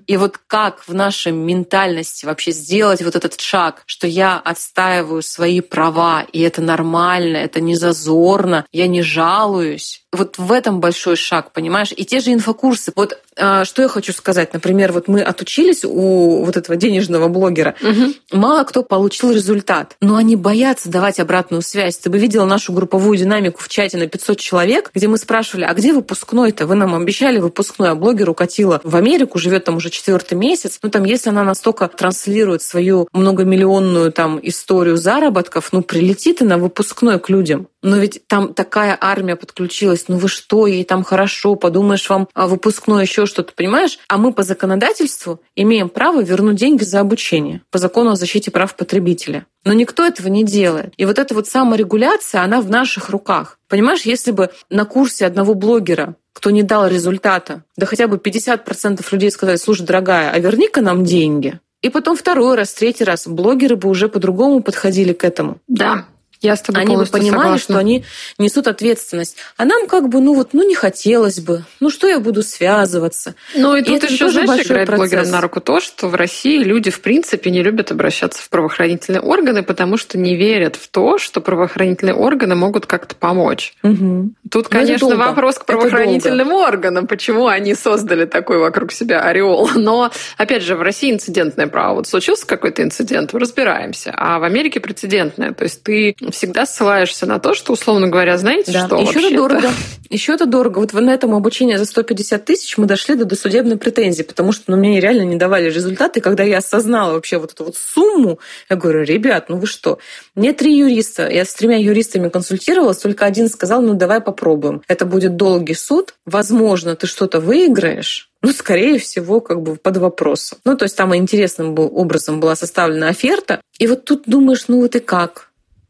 И 0.08 0.17
вот 0.17 0.38
как 0.47 0.88
в 0.88 0.93
нашей 0.93 1.32
ментальности 1.32 2.26
вообще 2.26 2.52
сделать 2.52 3.02
вот 3.02 3.15
этот 3.15 3.39
шаг, 3.39 3.84
что 3.86 4.08
я 4.08 4.38
отстаиваю 4.38 5.21
свои 5.21 5.62
права, 5.62 6.26
и 6.32 6.41
это 6.41 6.62
нормально, 6.62 7.38
это 7.38 7.60
не 7.62 7.76
зазорно, 7.76 8.65
я 8.71 8.88
не 8.88 9.02
жалуюсь. 9.02 10.04
Вот 10.13 10.38
в 10.38 10.52
этом 10.52 10.80
большой 10.80 11.15
шаг, 11.15 11.52
понимаешь? 11.52 11.93
И 11.95 12.06
те 12.06 12.19
же 12.19 12.26
инфокурсы. 12.33 12.91
Вот 12.95 13.21
что 13.38 13.82
я 13.82 13.88
хочу 13.88 14.13
сказать. 14.13 14.54
Например, 14.54 14.91
вот 14.91 15.08
мы 15.08 15.21
отучились 15.21 15.86
у 15.86 16.43
вот 16.43 16.58
этого 16.58 16.76
денежного 16.76 17.28
блогера. 17.28 17.76
Мгм. 17.82 18.15
Мало 18.32 18.63
кто 18.63 18.84
получил 18.84 19.32
результат, 19.32 19.95
но 20.02 20.15
они 20.15 20.36
боятся 20.36 20.89
давать 20.89 21.19
обратную 21.19 21.62
связь. 21.62 21.97
Ты 21.97 22.10
бы 22.10 22.17
видела 22.17 22.45
нашу 22.45 22.73
групповую 22.73 23.17
динамику 23.17 23.62
в 23.62 23.69
чате 23.69 23.97
на 23.97 24.08
500 24.08 24.39
человек, 24.39 24.91
где 24.93 25.08
мы 25.08 25.17
спрашивали, 25.17 25.65
а 25.65 25.73
где 25.73 25.93
выпускной-то? 25.93 26.65
Вы 26.65 26.76
нам 26.76 26.95
обещали 26.95 27.39
выпускной, 27.39 27.91
а 27.91 27.95
блогер 27.95 28.30
укатила 28.30 28.82
в 28.84 28.95
Америку, 28.95 29.38
живет 29.38 29.65
там 29.65 29.78
уже 29.78 29.89
четвертый 29.89 30.36
месяц. 30.36 30.80
Ну 30.82 30.89
там, 30.89 31.04
если 31.04 31.30
она 31.30 31.43
настолько 31.43 31.88
транслирует 31.88 32.62
свою 32.62 33.08
многомиллионную 33.13 34.12
там 34.12 34.39
историю 34.41 34.97
заработков, 34.97 35.69
ну 35.71 35.82
прилети 35.82 36.34
ты 36.34 36.45
на 36.45 36.58
выпускной 36.58 37.19
к 37.19 37.30
людям. 37.30 37.67
Но 37.84 37.97
ведь 37.97 38.21
там 38.28 38.54
такая 38.54 38.97
армия 39.00 39.36
подключилась. 39.36 40.06
Ну 40.08 40.17
вы 40.17 40.28
что, 40.28 40.67
ей 40.67 40.84
там 40.84 41.04
хорошо, 41.04 41.56
подумаешь, 41.56 42.10
вам 42.10 42.28
а, 42.34 42.47
выпускной 42.47 43.04
еще 43.04 43.26
что-то, 43.27 43.53
понимаешь? 43.53 43.99
А 44.07 44.17
мы 44.17 44.33
по 44.33 44.43
законодательству 44.43 45.41
имеем 45.55 45.89
право 45.89 46.23
вернуть 46.23 46.55
деньги 46.55 46.83
за 46.83 46.99
обучение 46.99 47.61
по 47.69 47.77
закону 47.77 48.11
о 48.11 48.15
защите 48.15 48.51
прав 48.51 48.75
потребителя. 48.75 49.45
Но 49.63 49.73
никто 49.73 50.05
этого 50.05 50.27
не 50.27 50.43
делает. 50.43 50.93
И 50.97 51.05
вот 51.05 51.19
эта 51.19 51.33
вот 51.33 51.47
саморегуляция, 51.47 52.41
она 52.41 52.61
в 52.61 52.69
наших 52.69 53.09
руках. 53.09 53.59
Понимаешь, 53.67 54.03
если 54.03 54.31
бы 54.31 54.49
на 54.69 54.85
курсе 54.85 55.25
одного 55.25 55.53
блогера 55.53 56.15
кто 56.37 56.51
не 56.51 56.61
дал 56.61 56.85
результата, 56.85 57.63
да 57.77 57.87
хотя 57.87 58.07
бы 58.07 58.17
50% 58.17 59.03
людей 59.09 59.31
сказали, 59.31 59.55
слушай, 59.55 59.83
дорогая, 59.83 60.29
а 60.29 60.37
верни-ка 60.37 60.81
нам 60.81 61.03
деньги. 61.03 61.59
И 61.81 61.89
потом 61.89 62.15
второй 62.15 62.55
раз, 62.55 62.73
третий 62.73 63.05
раз 63.05 63.27
блогеры 63.27 63.75
бы 63.75 63.89
уже 63.89 64.07
по-другому 64.07 64.61
подходили 64.61 65.13
к 65.13 65.23
этому. 65.23 65.57
Да, 65.67 66.05
я 66.41 66.56
с 66.56 66.62
тобой 66.62 66.82
Они 66.82 66.95
бы 66.95 67.06
понимали, 67.06 67.41
согласна. 67.41 67.58
что 67.60 67.78
они 67.78 68.06
несут 68.38 68.67
ответственность. 68.67 69.38
А 69.58 69.65
нам 69.65 69.88
как 69.88 70.10
бы, 70.10 70.19
ну 70.21 70.34
вот, 70.34 70.50
ну 70.54 70.67
не 70.67 70.76
хотелось 70.76 71.39
бы. 71.39 71.63
Ну 71.80 71.89
что 71.89 72.08
я 72.08 72.19
буду 72.19 72.43
связываться? 72.43 73.36
Ну 73.56 73.76
и 73.76 73.82
И 73.82 73.84
тут 73.84 74.04
еще, 74.04 74.26
тоже 74.26 74.43
знаешь, 74.45 74.65
играет 74.65 74.89
блогерам 74.89 75.30
на 75.30 75.41
руку 75.41 75.62
то, 75.62 75.80
что 75.80 76.08
в 76.08 76.15
России 76.15 76.63
люди, 76.63 76.91
в 76.91 77.02
принципе, 77.02 77.50
не 77.50 77.63
любят 77.63 77.91
обращаться 77.91 78.41
в 78.41 78.50
правоохранительные 78.50 79.21
органы, 79.21 79.63
потому 79.63 79.97
что 79.97 80.17
не 80.17 80.36
верят 80.36 80.76
в 80.76 80.88
то, 80.89 81.17
что 81.17 81.41
правоохранительные 81.41 82.13
органы 82.13 82.56
могут 82.56 82.86
как-то 82.86 83.15
помочь. 83.15 83.73
Угу. 83.84 84.32
Тут, 84.52 84.67
конечно, 84.67 85.15
вопрос 85.15 85.60
к 85.60 85.65
правоохранительным 85.65 86.52
органам, 86.52 87.08
почему 87.08 87.47
они 87.47 87.73
создали 87.76 88.26
такой 88.26 88.60
вокруг 88.60 88.91
себя 88.91 89.21
ореол. 89.21 89.69
Но, 89.76 90.12
опять 90.38 90.63
же, 90.63 90.76
в 90.76 90.82
России 90.82 91.12
инцидентное 91.12 91.67
право. 91.67 91.95
Вот 91.95 92.08
случился 92.08 92.45
какой-то 92.45 92.84
инцидент, 92.84 93.34
разбираемся. 93.34 94.13
А 94.15 94.39
в 94.39 94.43
Америке 94.43 94.80
прецедентное. 94.80 95.54
То 95.54 95.63
есть 95.63 95.84
ты 95.84 96.15
всегда 96.31 96.65
ссылаешься 96.65 97.25
на 97.25 97.39
то, 97.39 97.53
что, 97.53 97.73
условно 97.73 98.07
говоря, 98.07 98.37
знаете 98.37 98.71
Да. 98.71 98.85
что, 98.85 98.97
Еще 98.97 99.27
это 99.27 99.35
дорого. 99.35 99.69
Еще 100.09 100.33
это 100.33 100.45
дорого. 100.45 100.79
Вот 100.79 100.93
на 100.93 101.13
этом 101.13 101.33
обучении 101.35 101.75
за 101.75 101.85
150 101.85 102.45
тысяч 102.45 102.77
мы 102.77 102.85
дошли 102.85 103.15
до 103.15 103.25
досудебной 103.25 103.77
претензии, 103.77 104.23
потому 104.23 104.51
что 104.51 104.63
ну, 104.67 104.77
мне 104.77 104.99
реально 104.99 105.23
не 105.23 105.35
давали 105.35 105.69
результаты. 105.69 106.21
Когда 106.21 106.43
я 106.43 106.59
осознала 106.59 107.13
вообще 107.13 107.37
вот 107.37 107.51
эту 107.51 107.65
вот 107.65 107.75
сумму, 107.75 108.39
я 108.69 108.75
говорю, 108.75 109.03
ребят, 109.03 109.49
ну 109.49 109.57
вы 109.57 109.67
что? 109.67 109.99
Мне 110.35 110.53
три 110.53 110.77
юриста. 110.77 111.27
Я 111.29 111.43
с 111.45 111.53
тремя 111.53 111.77
юристами 111.77 112.29
консультировалась, 112.29 112.97
только 112.97 113.25
один 113.25 113.49
сказал, 113.49 113.81
ну 113.81 113.93
давай 113.95 114.21
попробуем. 114.21 114.81
Это 114.87 115.05
будет 115.05 115.35
долгий 115.35 115.75
суд. 115.75 116.13
Возможно, 116.25 116.95
ты 116.95 117.07
что-то 117.07 117.39
выиграешь, 117.39 118.29
ну, 118.41 118.51
скорее 118.51 118.99
всего, 118.99 119.41
как 119.41 119.61
бы 119.61 119.75
под 119.75 119.97
вопросом. 119.97 120.59
Ну, 120.63 120.77
то 120.77 120.83
есть 120.83 120.95
там 120.95 121.15
интересным 121.15 121.73
был, 121.73 121.91
образом 121.93 122.39
была 122.39 122.55
составлена 122.55 123.09
оферта. 123.09 123.61
И 123.79 123.87
вот 123.87 124.05
тут 124.05 124.23
думаешь, 124.25 124.65
ну 124.67 124.81
вот 124.81 124.95
и 124.95 124.99
как? 124.99 125.46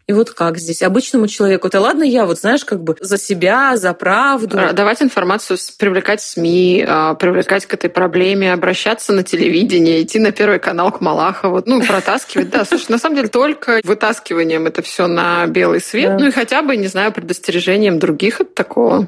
И 0.07 0.13
вот 0.13 0.31
как 0.31 0.57
здесь? 0.57 0.83
Обычному 0.83 1.27
человеку, 1.27 1.67
это 1.67 1.81
ладно 1.81 2.03
я, 2.03 2.25
вот 2.25 2.39
знаешь, 2.39 2.63
как 2.63 2.81
бы 2.81 2.95
за 3.01 3.17
себя, 3.17 3.75
за 3.75 3.93
правду. 3.93 4.57
Давать 4.71 5.01
информацию, 5.01 5.57
привлекать 5.77 6.21
СМИ, 6.21 6.85
а, 6.87 7.13
привлекать 7.15 7.65
к 7.65 7.73
этой 7.73 7.89
проблеме, 7.89 8.53
обращаться 8.53 9.11
на 9.11 9.23
телевидение, 9.23 10.01
идти 10.01 10.19
на 10.19 10.31
Первый 10.31 10.59
канал 10.59 10.93
к 10.93 11.01
Малахову, 11.01 11.61
ну, 11.65 11.85
протаскивать. 11.85 12.49
Да, 12.49 12.63
слушай, 12.63 12.89
на 12.89 12.99
самом 12.99 13.17
деле 13.17 13.27
только 13.27 13.81
вытаскиванием 13.83 14.65
это 14.65 14.81
все 14.81 15.07
на 15.07 15.45
белый 15.47 15.81
свет, 15.81 16.11
да. 16.11 16.19
ну 16.19 16.27
и 16.27 16.31
хотя 16.31 16.61
бы, 16.61 16.77
не 16.77 16.87
знаю, 16.87 17.11
предостережением 17.11 17.99
других 17.99 18.39
от 18.39 18.55
такого. 18.55 19.07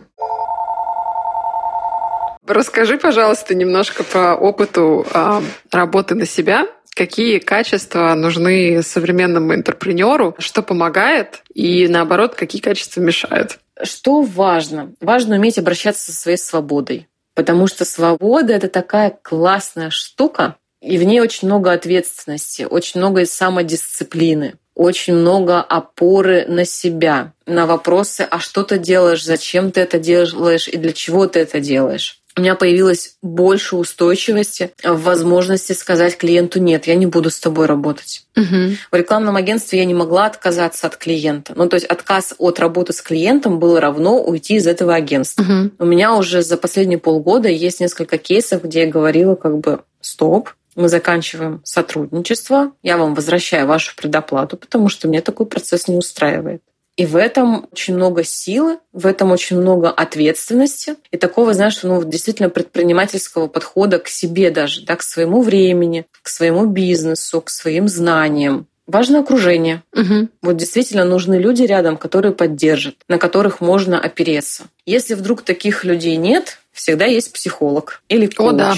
Расскажи, 2.45 2.97
пожалуйста, 2.97 3.55
немножко 3.55 4.03
по 4.03 4.33
опыту 4.33 5.05
э, 5.13 5.41
работы 5.71 6.15
на 6.15 6.25
себя. 6.25 6.67
Какие 6.99 7.39
качества 7.39 8.13
нужны 8.13 8.83
современному 8.83 9.55
интерпренеру, 9.55 10.35
что 10.37 10.61
помогает, 10.61 11.43
и 11.53 11.87
наоборот, 11.87 12.35
какие 12.35 12.61
качества 12.61 12.99
мешают? 12.99 13.59
Что 13.81 14.21
важно? 14.21 14.91
Важно 14.99 15.37
уметь 15.37 15.57
обращаться 15.57 16.11
со 16.11 16.19
своей 16.19 16.35
свободой. 16.35 17.07
Потому 17.35 17.67
что 17.67 17.85
свобода— 17.85 18.51
это 18.55 18.67
такая 18.67 19.17
классная 19.21 19.91
штука, 19.91 20.57
и 20.81 20.97
в 20.97 21.03
ней 21.03 21.21
очень 21.21 21.47
много 21.47 21.71
ответственности, 21.71 22.63
очень 22.69 22.99
много 22.99 23.25
самодисциплины, 23.25 24.55
очень 24.75 25.13
много 25.13 25.61
опоры 25.61 26.47
на 26.49 26.65
себя, 26.65 27.31
на 27.45 27.65
вопросы, 27.65 28.27
а 28.29 28.39
что 28.39 28.63
ты 28.63 28.77
делаешь, 28.77 29.23
зачем 29.23 29.71
ты 29.71 29.79
это 29.79 29.99
делаешь 29.99 30.67
и 30.67 30.75
для 30.75 30.91
чего 30.91 31.27
ты 31.27 31.39
это 31.39 31.61
делаешь 31.61 32.18
у 32.39 32.41
меня 32.41 32.55
появилось 32.55 33.17
больше 33.21 33.75
устойчивости 33.75 34.71
в 34.81 35.03
возможности 35.03 35.73
сказать 35.73 36.17
клиенту 36.17 36.59
«нет, 36.59 36.87
я 36.87 36.95
не 36.95 37.05
буду 37.05 37.29
с 37.29 37.39
тобой 37.39 37.65
работать». 37.65 38.23
Угу. 38.37 38.77
В 38.91 38.95
рекламном 38.95 39.35
агентстве 39.35 39.79
я 39.79 39.85
не 39.85 39.93
могла 39.93 40.25
отказаться 40.25 40.87
от 40.87 40.95
клиента. 40.95 41.51
Ну, 41.55 41.67
то 41.67 41.75
есть 41.75 41.85
отказ 41.85 42.33
от 42.37 42.59
работы 42.59 42.93
с 42.93 43.01
клиентом 43.01 43.59
было 43.59 43.81
равно 43.81 44.21
уйти 44.23 44.55
из 44.55 44.67
этого 44.67 44.95
агентства. 44.95 45.43
Угу. 45.43 45.71
У 45.79 45.85
меня 45.85 46.15
уже 46.15 46.41
за 46.41 46.55
последние 46.55 46.97
полгода 46.97 47.49
есть 47.49 47.81
несколько 47.81 48.17
кейсов, 48.17 48.63
где 48.63 48.81
я 48.81 48.87
говорила 48.87 49.35
как 49.35 49.57
бы 49.57 49.81
«стоп, 49.99 50.49
мы 50.75 50.87
заканчиваем 50.87 51.59
сотрудничество, 51.65 52.71
я 52.83 52.97
вам 52.97 53.13
возвращаю 53.13 53.67
вашу 53.67 53.93
предоплату, 53.97 54.55
потому 54.55 54.87
что 54.87 55.09
мне 55.09 55.19
такой 55.19 55.45
процесс 55.45 55.89
не 55.89 55.97
устраивает. 55.97 56.61
И 56.99 57.05
в 57.05 57.15
этом 57.15 57.65
очень 57.71 57.95
много 57.95 58.25
силы, 58.25 58.79
в 58.91 59.07
этом 59.07 59.31
очень 59.31 59.57
много 59.57 59.89
ответственности 59.89 60.95
и 61.11 61.15
такого, 61.15 61.53
знаешь, 61.53 61.81
ну, 61.81 62.03
действительно 62.03 62.49
предпринимательского 62.49 63.47
подхода 63.47 63.99
к 63.99 64.09
себе 64.09 64.51
даже, 64.51 64.83
да, 64.83 64.97
к 64.97 65.01
своему 65.01 65.41
времени, 65.41 66.05
к 66.21 66.27
своему 66.27 66.65
бизнесу, 66.65 67.39
к 67.39 67.49
своим 67.51 67.87
знаниям. 67.87 68.67
Важно 68.85 69.19
окружение. 69.19 69.81
Угу. 69.93 70.27
Вот 70.41 70.57
действительно 70.57 71.05
нужны 71.05 71.35
люди 71.35 71.63
рядом, 71.63 71.95
которые 71.95 72.33
поддержат, 72.33 72.95
на 73.07 73.17
которых 73.17 73.61
можно 73.61 73.97
опереться. 73.97 74.63
Если 74.85 75.13
вдруг 75.13 75.43
таких 75.43 75.85
людей 75.85 76.17
нет, 76.17 76.59
всегда 76.73 77.05
есть 77.05 77.31
психолог 77.31 78.03
или 78.09 78.25
коуч. 78.25 78.49
О, 78.49 78.57
да. 78.57 78.75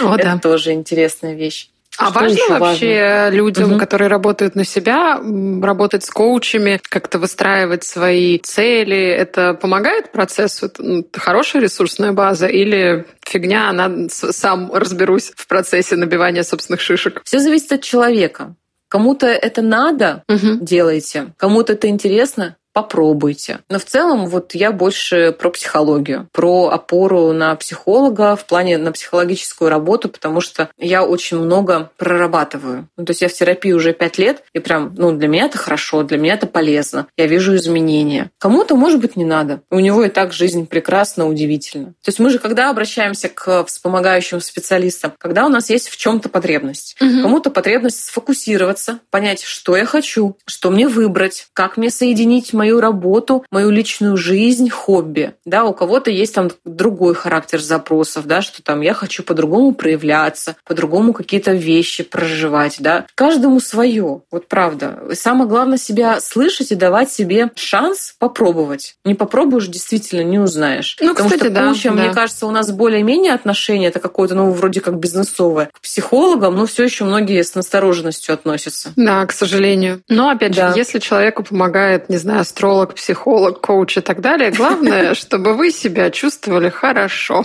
Это 0.18 0.40
тоже 0.42 0.72
интересная 0.72 1.34
вещь. 1.34 1.70
А 1.98 2.10
что 2.10 2.20
важно 2.20 2.58
вообще 2.58 3.00
важно? 3.00 3.36
людям, 3.36 3.70
угу. 3.72 3.78
которые 3.78 4.08
работают 4.08 4.54
на 4.54 4.64
себя, 4.64 5.20
работать 5.62 6.04
с 6.04 6.10
коучами, 6.10 6.80
как-то 6.82 7.18
выстраивать 7.18 7.84
свои 7.84 8.38
цели? 8.38 8.96
Это 8.96 9.54
помогает 9.54 10.12
процессу? 10.12 10.66
Это, 10.66 10.82
ну, 10.82 11.06
хорошая 11.12 11.62
ресурсная 11.62 12.12
база 12.12 12.46
или 12.46 13.06
фигня, 13.24 13.68
она 13.68 14.08
сам 14.08 14.72
разберусь 14.72 15.32
в 15.36 15.46
процессе 15.46 15.96
набивания 15.96 16.42
собственных 16.42 16.80
шишек? 16.80 17.22
Все 17.24 17.38
зависит 17.38 17.72
от 17.72 17.82
человека. 17.82 18.54
Кому-то 18.88 19.26
это 19.26 19.62
надо, 19.62 20.22
угу. 20.28 20.58
делайте. 20.60 21.32
Кому-то 21.36 21.72
это 21.72 21.88
интересно, 21.88 22.56
попробуйте. 22.74 23.60
Но 23.70 23.78
в 23.78 23.84
целом 23.84 24.26
вот 24.26 24.54
я 24.54 24.72
больше 24.72 25.32
про 25.32 25.48
психологию, 25.50 26.28
про 26.32 26.68
опору 26.68 27.32
на 27.32 27.54
психолога 27.54 28.36
в 28.36 28.44
плане 28.44 28.76
на 28.76 28.92
психологическую 28.92 29.70
работу, 29.70 30.08
потому 30.10 30.40
что 30.40 30.68
я 30.76 31.04
очень 31.04 31.38
много 31.38 31.90
прорабатываю. 31.96 32.88
Ну, 32.96 33.04
то 33.04 33.12
есть 33.12 33.22
я 33.22 33.28
в 33.28 33.32
терапии 33.32 33.72
уже 33.72 33.92
пять 33.92 34.18
лет, 34.18 34.42
и 34.52 34.58
прям, 34.58 34.92
ну, 34.96 35.12
для 35.12 35.28
меня 35.28 35.46
это 35.46 35.56
хорошо, 35.56 36.02
для 36.02 36.18
меня 36.18 36.34
это 36.34 36.46
полезно. 36.46 37.06
Я 37.16 37.26
вижу 37.26 37.54
изменения. 37.54 38.30
Кому-то, 38.38 38.74
может 38.74 39.00
быть, 39.00 39.16
не 39.16 39.24
надо. 39.24 39.62
У 39.70 39.78
него 39.78 40.04
и 40.04 40.08
так 40.08 40.32
жизнь 40.32 40.66
прекрасна, 40.66 41.28
удивительна. 41.28 41.94
То 42.02 42.08
есть 42.08 42.18
мы 42.18 42.30
же 42.30 42.38
когда 42.40 42.70
обращаемся 42.70 43.28
к 43.28 43.64
вспомогающим 43.64 44.40
специалистам, 44.40 45.12
когда 45.18 45.46
у 45.46 45.48
нас 45.48 45.70
есть 45.70 45.88
в 45.88 45.96
чем-то 45.96 46.28
потребность. 46.28 46.96
Угу. 47.00 47.22
Кому-то 47.22 47.50
потребность 47.50 48.04
сфокусироваться, 48.04 48.98
понять, 49.10 49.42
что 49.42 49.76
я 49.76 49.84
хочу, 49.84 50.36
что 50.44 50.70
мне 50.70 50.88
выбрать, 50.88 51.46
как 51.52 51.76
мне 51.76 51.90
соединить 51.90 52.52
мою 52.64 52.80
работу, 52.80 53.44
мою 53.50 53.68
личную 53.68 54.16
жизнь, 54.16 54.70
хобби. 54.70 55.34
Да, 55.44 55.64
у 55.64 55.74
кого-то 55.74 56.10
есть 56.10 56.34
там 56.34 56.50
другой 56.64 57.14
характер 57.14 57.60
запросов, 57.60 58.26
да, 58.26 58.40
что 58.40 58.62
там 58.62 58.80
я 58.80 58.94
хочу 58.94 59.22
по-другому 59.22 59.74
проявляться, 59.74 60.56
по-другому 60.64 61.12
какие-то 61.12 61.52
вещи 61.52 62.04
проживать, 62.04 62.76
да. 62.78 63.04
Каждому 63.14 63.60
свое, 63.60 64.22
вот 64.30 64.48
правда. 64.48 65.10
самое 65.12 65.46
главное 65.46 65.76
себя 65.76 66.20
слышать 66.20 66.72
и 66.72 66.74
давать 66.74 67.10
себе 67.12 67.50
шанс 67.54 68.14
попробовать. 68.18 68.96
Не 69.04 69.14
попробуешь, 69.14 69.66
действительно 69.66 70.22
не 70.22 70.38
узнаешь. 70.38 70.96
Ну, 71.00 71.10
Потому 71.10 71.28
кстати, 71.28 71.42
что 71.42 71.50
да, 71.50 71.66
коучем, 71.66 71.96
да. 71.96 72.04
мне 72.04 72.14
кажется, 72.14 72.46
у 72.46 72.50
нас 72.50 72.70
более-менее 72.70 73.34
отношение, 73.34 73.90
это 73.90 74.00
какое-то, 74.00 74.34
ну, 74.34 74.50
вроде 74.52 74.80
как 74.80 74.98
бизнесовое. 74.98 75.68
К 75.70 75.80
психологам, 75.82 76.56
но 76.56 76.64
все 76.64 76.84
еще 76.84 77.04
многие 77.04 77.42
с 77.42 77.54
настороженностью 77.54 78.32
относятся. 78.32 78.94
Да, 78.96 79.26
к 79.26 79.32
сожалению. 79.32 80.00
Но, 80.08 80.30
опять 80.30 80.56
да. 80.56 80.72
же, 80.72 80.78
если 80.78 80.98
человеку 80.98 81.42
помогает, 81.42 82.08
не 82.08 82.16
знаю, 82.16 82.46
астролог, 82.54 82.94
психолог, 82.94 83.60
коуч 83.60 83.96
и 83.96 84.00
так 84.00 84.20
далее. 84.20 84.52
Главное, 84.52 85.14
чтобы 85.14 85.54
вы 85.54 85.72
себя 85.72 86.10
чувствовали 86.10 86.68
хорошо. 86.68 87.44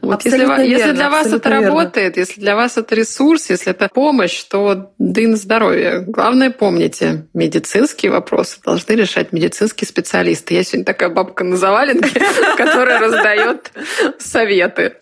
Вот 0.00 0.24
если, 0.24 0.38
верно, 0.38 0.60
если 0.62 0.92
для 0.92 1.10
вас 1.10 1.26
это 1.26 1.50
верно. 1.50 1.66
работает, 1.66 2.16
если 2.16 2.40
для 2.40 2.56
вас 2.56 2.78
это 2.78 2.94
ресурс, 2.94 3.50
если 3.50 3.72
это 3.72 3.88
помощь, 3.92 4.42
то 4.44 4.92
дын 4.98 5.36
здоровья. 5.36 6.00
Главное, 6.06 6.50
помните, 6.50 7.26
медицинские 7.34 8.10
вопросы 8.10 8.58
должны 8.64 8.92
решать 8.92 9.32
медицинские 9.32 9.86
специалисты. 9.86 10.54
Я 10.54 10.64
сегодня 10.64 10.86
такая 10.86 11.10
бабка 11.10 11.44
на 11.44 11.56
заваленке, 11.56 12.20
которая 12.56 13.00
раздает 13.00 13.70
советы. 14.18 14.94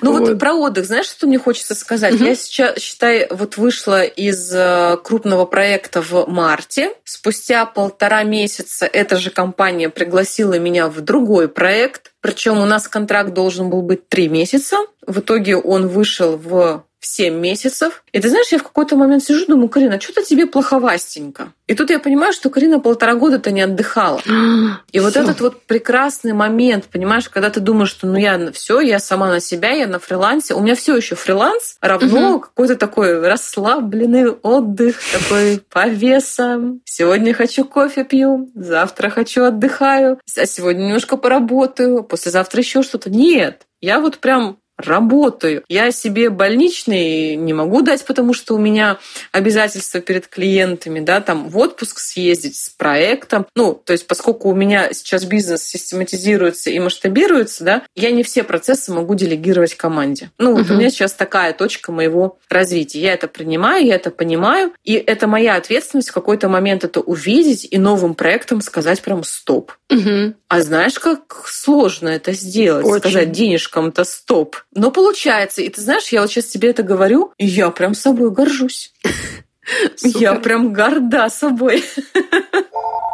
Ну 0.00 0.12
вот. 0.12 0.28
вот 0.28 0.38
про 0.38 0.54
отдых, 0.54 0.86
знаешь, 0.86 1.06
что 1.06 1.26
мне 1.26 1.38
хочется 1.38 1.74
сказать? 1.74 2.14
Угу. 2.14 2.24
Я 2.24 2.34
сейчас, 2.34 2.78
считай, 2.78 3.26
вот 3.30 3.56
вышла 3.56 4.02
из 4.02 4.52
э, 4.54 4.96
крупного 5.02 5.44
проекта 5.44 6.02
в 6.02 6.26
марте. 6.26 6.92
Спустя 7.04 7.66
полтора 7.66 8.22
месяца 8.22 8.41
эта 8.92 9.16
же 9.16 9.30
компания 9.30 9.88
пригласила 9.88 10.58
меня 10.58 10.88
в 10.88 11.00
другой 11.00 11.48
проект. 11.48 12.12
Причем 12.20 12.58
у 12.58 12.64
нас 12.64 12.88
контракт 12.88 13.32
должен 13.32 13.70
был 13.70 13.82
быть 13.82 14.08
три 14.08 14.28
месяца. 14.28 14.76
В 15.06 15.20
итоге 15.20 15.56
он 15.56 15.88
вышел 15.88 16.36
в 16.36 16.84
в 17.02 17.06
7 17.06 17.34
месяцев. 17.34 18.04
И 18.12 18.20
ты 18.20 18.28
знаешь, 18.28 18.52
я 18.52 18.58
в 18.58 18.62
какой-то 18.62 18.96
момент 18.96 19.24
сижу, 19.24 19.44
думаю, 19.46 19.68
Карина, 19.68 20.00
что-то 20.00 20.22
тебе 20.22 20.46
плоховастенько. 20.46 21.52
И 21.66 21.74
тут 21.74 21.90
я 21.90 21.98
понимаю, 21.98 22.32
что 22.32 22.48
Карина 22.48 22.78
полтора 22.78 23.14
года-то 23.14 23.50
не 23.50 23.60
отдыхала. 23.60 24.22
И 24.92 25.00
вот 25.00 25.16
этот 25.16 25.40
вот 25.40 25.62
прекрасный 25.62 26.32
момент, 26.32 26.84
понимаешь, 26.84 27.28
когда 27.28 27.50
ты 27.50 27.58
думаешь, 27.58 27.90
что 27.90 28.06
ну 28.06 28.16
я 28.16 28.52
все, 28.52 28.80
я 28.80 29.00
сама 29.00 29.28
на 29.28 29.40
себя, 29.40 29.70
я 29.70 29.88
на 29.88 29.98
фрилансе. 29.98 30.54
У 30.54 30.60
меня 30.60 30.76
все 30.76 30.96
еще 30.96 31.16
фриланс 31.16 31.76
равно 31.80 32.34
угу. 32.34 32.40
какой-то 32.40 32.76
такой 32.76 33.18
расслабленный 33.26 34.30
отдых, 34.30 35.00
такой 35.12 35.60
по 35.70 35.88
весам. 35.88 36.82
Сегодня 36.84 37.34
хочу 37.34 37.64
кофе 37.64 38.04
пью, 38.04 38.48
завтра 38.54 39.10
хочу 39.10 39.42
отдыхаю, 39.42 40.20
а 40.36 40.46
сегодня 40.46 40.84
немножко 40.84 41.16
поработаю, 41.16 42.04
послезавтра 42.04 42.60
еще 42.60 42.82
что-то. 42.82 43.10
Нет, 43.10 43.62
я 43.80 43.98
вот 43.98 44.18
прям 44.18 44.58
работаю. 44.86 45.64
Я 45.68 45.90
себе 45.92 46.30
больничный 46.30 47.36
не 47.36 47.52
могу 47.52 47.82
дать, 47.82 48.04
потому 48.04 48.34
что 48.34 48.54
у 48.54 48.58
меня 48.58 48.98
обязательства 49.32 50.00
перед 50.00 50.26
клиентами, 50.26 51.00
да, 51.00 51.20
там 51.20 51.48
в 51.48 51.58
отпуск 51.58 51.98
съездить 51.98 52.56
с 52.56 52.70
проектом. 52.70 53.46
Ну, 53.54 53.74
то 53.74 53.92
есть 53.92 54.06
поскольку 54.06 54.50
у 54.50 54.54
меня 54.54 54.92
сейчас 54.92 55.24
бизнес 55.24 55.62
систематизируется 55.62 56.70
и 56.70 56.78
масштабируется, 56.78 57.64
да, 57.64 57.82
я 57.94 58.10
не 58.10 58.22
все 58.22 58.42
процессы 58.42 58.92
могу 58.92 59.14
делегировать 59.14 59.74
команде. 59.74 60.30
Ну, 60.38 60.54
вот 60.54 60.66
uh-huh. 60.66 60.74
у 60.74 60.76
меня 60.78 60.90
сейчас 60.90 61.12
такая 61.12 61.52
точка 61.52 61.92
моего 61.92 62.38
развития. 62.48 63.00
Я 63.00 63.12
это 63.14 63.28
принимаю, 63.28 63.84
я 63.84 63.96
это 63.96 64.10
понимаю, 64.10 64.72
и 64.84 64.94
это 64.94 65.26
моя 65.26 65.56
ответственность 65.56 66.10
в 66.10 66.12
какой-то 66.12 66.48
момент 66.48 66.84
это 66.84 67.00
увидеть 67.00 67.66
и 67.70 67.78
новым 67.78 68.14
проектом 68.14 68.60
сказать 68.60 69.00
прям 69.02 69.24
стоп. 69.24 69.72
Uh-huh. 69.90 70.34
А 70.48 70.60
знаешь, 70.60 70.98
как 70.98 71.44
сложно 71.46 72.08
это 72.08 72.32
сделать? 72.32 72.84
Очень. 72.84 73.00
Сказать 73.00 73.32
денежкам-то 73.32 74.04
стоп. 74.04 74.56
Но 74.74 74.90
получается. 74.90 75.62
И 75.62 75.68
ты 75.68 75.80
знаешь, 75.80 76.08
я 76.08 76.22
вот 76.22 76.30
сейчас 76.30 76.46
тебе 76.46 76.70
это 76.70 76.82
говорю, 76.82 77.32
и 77.36 77.46
я 77.46 77.70
прям 77.70 77.94
собой 77.94 78.30
горжусь. 78.30 78.92
Я 80.02 80.34
прям 80.34 80.72
горда 80.72 81.28
собой. 81.28 81.84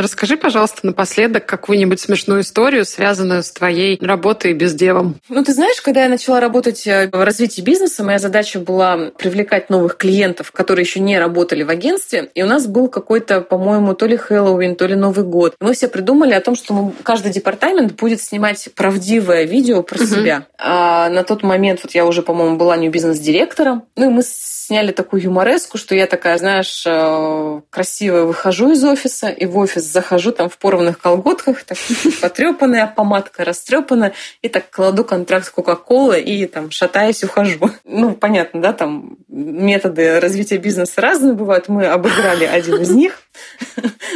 Расскажи, 0.00 0.36
пожалуйста, 0.36 0.80
напоследок 0.82 1.46
какую-нибудь 1.46 2.00
смешную 2.00 2.40
историю, 2.40 2.84
связанную 2.84 3.42
с 3.42 3.50
твоей 3.50 3.98
работой 4.00 4.52
без 4.54 4.74
девом. 4.74 5.16
Ну, 5.28 5.44
ты 5.44 5.52
знаешь, 5.52 5.80
когда 5.80 6.04
я 6.04 6.08
начала 6.08 6.40
работать 6.40 6.86
э, 6.86 7.10
в 7.12 7.24
развитии 7.24 7.60
бизнеса, 7.60 8.02
моя 8.02 8.18
задача 8.18 8.58
была 8.58 9.10
привлекать 9.18 9.70
новых 9.70 9.96
клиентов, 9.96 10.52
которые 10.52 10.84
еще 10.84 11.00
не 11.00 11.18
работали 11.18 11.62
в 11.62 11.70
агентстве. 11.70 12.30
И 12.34 12.42
у 12.42 12.46
нас 12.46 12.66
был 12.66 12.88
какой-то, 12.88 13.40
по-моему, 13.42 13.94
то 13.94 14.06
ли 14.06 14.16
Хэллоуин, 14.16 14.76
то 14.76 14.86
ли 14.86 14.94
Новый 14.94 15.24
год. 15.24 15.54
Мы 15.60 15.74
все 15.74 15.88
придумали 15.88 16.32
о 16.32 16.40
том, 16.40 16.56
что 16.56 16.72
мы, 16.72 16.92
каждый 17.02 17.32
департамент 17.32 17.92
будет 17.94 18.22
снимать 18.22 18.68
правдивое 18.74 19.44
видео 19.44 19.82
про 19.82 19.98
угу. 19.98 20.06
себя. 20.06 20.46
А 20.58 21.08
на 21.10 21.24
тот 21.24 21.42
момент 21.42 21.80
вот 21.82 21.92
я 21.92 22.06
уже, 22.06 22.22
по-моему, 22.22 22.56
была 22.56 22.76
не 22.76 22.88
бизнес-директором. 22.88 23.84
Ну 23.96 24.10
и 24.10 24.12
мы 24.12 24.22
сняли 24.24 24.92
такую 24.92 25.22
юмореску, 25.22 25.78
что 25.78 25.94
я 25.94 26.06
такая, 26.06 26.38
знаешь, 26.38 26.84
э, 26.86 27.60
красивая 27.70 28.22
выхожу 28.22 28.70
из 28.70 28.84
офиса, 28.84 29.28
и 29.28 29.44
в 29.44 29.58
офис 29.58 29.89
захожу 29.90 30.32
там 30.32 30.48
в 30.48 30.58
порванных 30.58 30.98
колготках, 30.98 31.64
так 31.64 31.78
потрепанная, 32.20 32.86
помадка 32.86 33.44
растрепанная, 33.44 34.12
и 34.42 34.48
так 34.48 34.70
кладу 34.70 35.04
контракт 35.04 35.50
Кока-Колы 35.50 36.20
и 36.20 36.46
там 36.46 36.70
шатаясь 36.70 37.24
ухожу. 37.24 37.70
Ну, 37.84 38.14
понятно, 38.14 38.60
да, 38.60 38.72
там 38.72 39.18
методы 39.28 40.20
развития 40.20 40.58
бизнеса 40.58 41.00
разные 41.00 41.34
бывают. 41.34 41.68
Мы 41.68 41.86
обыграли 41.86 42.44
один 42.44 42.80
из 42.80 42.90
них. 42.90 43.22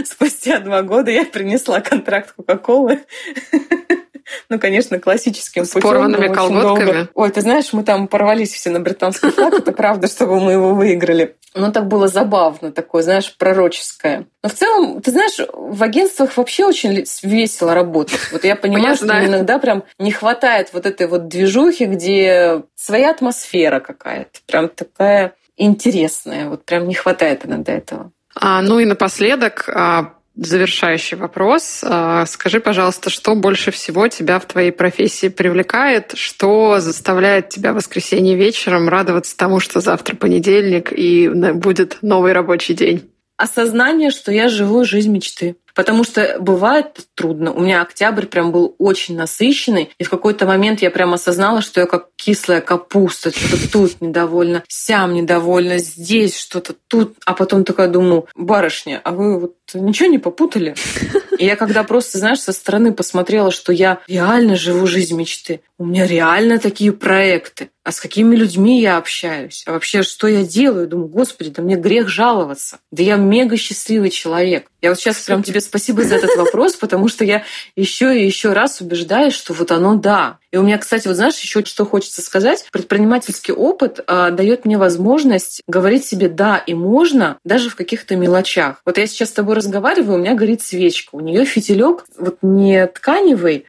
Спустя 0.04 0.58
два 0.60 0.82
года 0.82 1.10
я 1.10 1.24
принесла 1.24 1.80
контракт 1.80 2.32
Кока-Колы 2.32 3.00
ну, 4.48 4.58
конечно, 4.58 4.98
классическим 4.98 5.64
С 5.64 5.70
путем. 5.70 5.88
порванными 5.88 6.32
колготками? 6.32 6.84
Долго. 6.92 7.08
Ой, 7.14 7.30
ты 7.30 7.40
знаешь, 7.40 7.72
мы 7.72 7.84
там 7.84 8.08
порвались 8.08 8.52
все 8.52 8.70
на 8.70 8.80
британский 8.80 9.30
флаг, 9.30 9.54
это 9.54 9.72
правда, 9.72 10.06
чтобы 10.06 10.40
мы 10.40 10.52
его 10.52 10.74
выиграли. 10.74 11.36
Но 11.54 11.70
так 11.70 11.86
было 11.86 12.08
забавно, 12.08 12.72
такое, 12.72 13.02
знаешь, 13.02 13.34
пророческое. 13.36 14.26
Но 14.42 14.48
в 14.48 14.54
целом, 14.54 15.00
ты 15.00 15.12
знаешь, 15.12 15.38
в 15.52 15.82
агентствах 15.82 16.36
вообще 16.36 16.64
очень 16.64 17.04
весело 17.22 17.74
работать. 17.74 18.20
Вот 18.32 18.44
я 18.44 18.56
понимаю, 18.56 18.96
что 18.96 19.06
иногда 19.24 19.58
прям 19.58 19.84
не 19.98 20.10
хватает 20.10 20.70
вот 20.72 20.84
этой 20.86 21.06
вот 21.06 21.28
движухи, 21.28 21.84
где 21.84 22.62
своя 22.74 23.10
атмосфера 23.10 23.80
какая-то, 23.80 24.40
прям 24.46 24.68
такая 24.68 25.34
интересная. 25.56 26.48
Вот 26.48 26.64
прям 26.64 26.88
не 26.88 26.94
хватает 26.94 27.46
иногда 27.46 27.72
этого. 27.72 28.10
А, 28.34 28.60
ну 28.62 28.80
и 28.80 28.84
напоследок, 28.84 29.68
а, 29.68 30.14
завершающий 30.36 31.16
вопрос. 31.16 31.80
А, 31.82 32.26
скажи, 32.26 32.60
пожалуйста, 32.60 33.10
что 33.10 33.34
больше 33.34 33.70
всего 33.70 34.08
тебя 34.08 34.38
в 34.38 34.46
твоей 34.46 34.72
профессии 34.72 35.28
привлекает? 35.28 36.12
Что 36.14 36.80
заставляет 36.80 37.50
тебя 37.50 37.72
в 37.72 37.76
воскресенье 37.76 38.36
вечером 38.36 38.88
радоваться 38.88 39.36
тому, 39.36 39.60
что 39.60 39.80
завтра 39.80 40.16
понедельник 40.16 40.92
и 40.92 41.28
будет 41.28 41.98
новый 42.02 42.32
рабочий 42.32 42.74
день? 42.74 43.10
Осознание, 43.36 44.10
что 44.10 44.32
я 44.32 44.48
живу 44.48 44.84
жизнь 44.84 45.10
мечты. 45.10 45.56
Потому 45.74 46.04
что 46.04 46.36
бывает 46.40 47.00
трудно. 47.14 47.52
У 47.52 47.60
меня 47.60 47.82
октябрь 47.82 48.26
прям 48.26 48.52
был 48.52 48.74
очень 48.78 49.16
насыщенный. 49.16 49.90
И 49.98 50.04
в 50.04 50.10
какой-то 50.10 50.46
момент 50.46 50.82
я 50.82 50.90
прям 50.90 51.14
осознала, 51.14 51.62
что 51.62 51.80
я 51.80 51.86
как 51.86 52.08
кислая 52.16 52.60
капуста. 52.60 53.30
Что-то 53.30 53.70
тут 53.70 54.00
недовольна, 54.00 54.62
сям 54.68 55.14
недовольна, 55.14 55.78
здесь 55.78 56.36
что-то, 56.38 56.74
тут. 56.88 57.16
А 57.26 57.34
потом 57.34 57.64
такая 57.64 57.88
думаю, 57.88 58.26
барышня, 58.34 59.00
а 59.02 59.10
вы 59.10 59.40
вот 59.40 59.54
ничего 59.74 60.08
не 60.08 60.18
попутали? 60.18 60.74
И 61.38 61.44
я 61.44 61.56
когда 61.56 61.82
просто, 61.82 62.18
знаешь, 62.18 62.40
со 62.40 62.52
стороны 62.52 62.92
посмотрела, 62.92 63.50
что 63.50 63.72
я 63.72 63.98
реально 64.06 64.56
живу 64.56 64.86
жизнь 64.86 65.16
мечты. 65.16 65.60
У 65.76 65.84
меня 65.84 66.06
реально 66.06 66.58
такие 66.58 66.92
проекты. 66.92 67.70
А 67.82 67.90
с 67.90 68.00
какими 68.00 68.36
людьми 68.36 68.80
я 68.80 68.96
общаюсь? 68.96 69.64
А 69.66 69.72
вообще, 69.72 70.02
что 70.02 70.28
я 70.28 70.42
делаю? 70.44 70.86
Думаю, 70.86 71.08
господи, 71.08 71.50
да 71.50 71.62
мне 71.62 71.74
грех 71.74 72.08
жаловаться. 72.08 72.78
Да 72.92 73.02
я 73.02 73.16
мега 73.16 73.56
счастливый 73.56 74.10
человек. 74.10 74.68
Я 74.80 74.90
вот 74.90 75.00
сейчас 75.00 75.18
прям 75.20 75.42
тебе 75.42 75.60
спасибо 75.60 76.02
за 76.04 76.14
этот 76.14 76.36
вопрос, 76.36 76.76
потому 76.76 77.08
что 77.08 77.24
я 77.24 77.44
еще 77.74 78.18
и 78.18 78.24
еще 78.24 78.52
раз 78.52 78.80
убеждаюсь, 78.80 79.34
что 79.34 79.52
вот 79.52 79.72
оно 79.72 79.96
да. 79.96 80.38
И 80.52 80.56
у 80.56 80.62
меня, 80.62 80.78
кстати, 80.78 81.08
вот 81.08 81.16
знаешь, 81.16 81.38
еще 81.38 81.64
что 81.64 81.84
хочется 81.84 82.22
сказать. 82.22 82.66
Предпринимательский 82.70 83.52
опыт 83.52 84.00
э, 84.06 84.30
дает 84.30 84.64
мне 84.64 84.78
возможность 84.78 85.62
говорить 85.66 86.06
себе 86.06 86.28
да 86.28 86.58
и 86.58 86.72
можно 86.72 87.38
даже 87.44 87.68
в 87.68 87.76
каких-то 87.76 88.14
мелочах. 88.14 88.80
Вот 88.86 88.96
я 88.96 89.06
сейчас 89.06 89.30
с 89.30 89.32
тобой 89.32 89.56
разговариваю, 89.56 90.14
у 90.14 90.20
меня 90.20 90.34
горит 90.34 90.62
свечка, 90.62 91.16
у 91.16 91.20
нее 91.20 91.44
фитилек 91.44 92.04
вот 92.16 92.38
не 92.42 92.86
тканевый, 92.86 93.66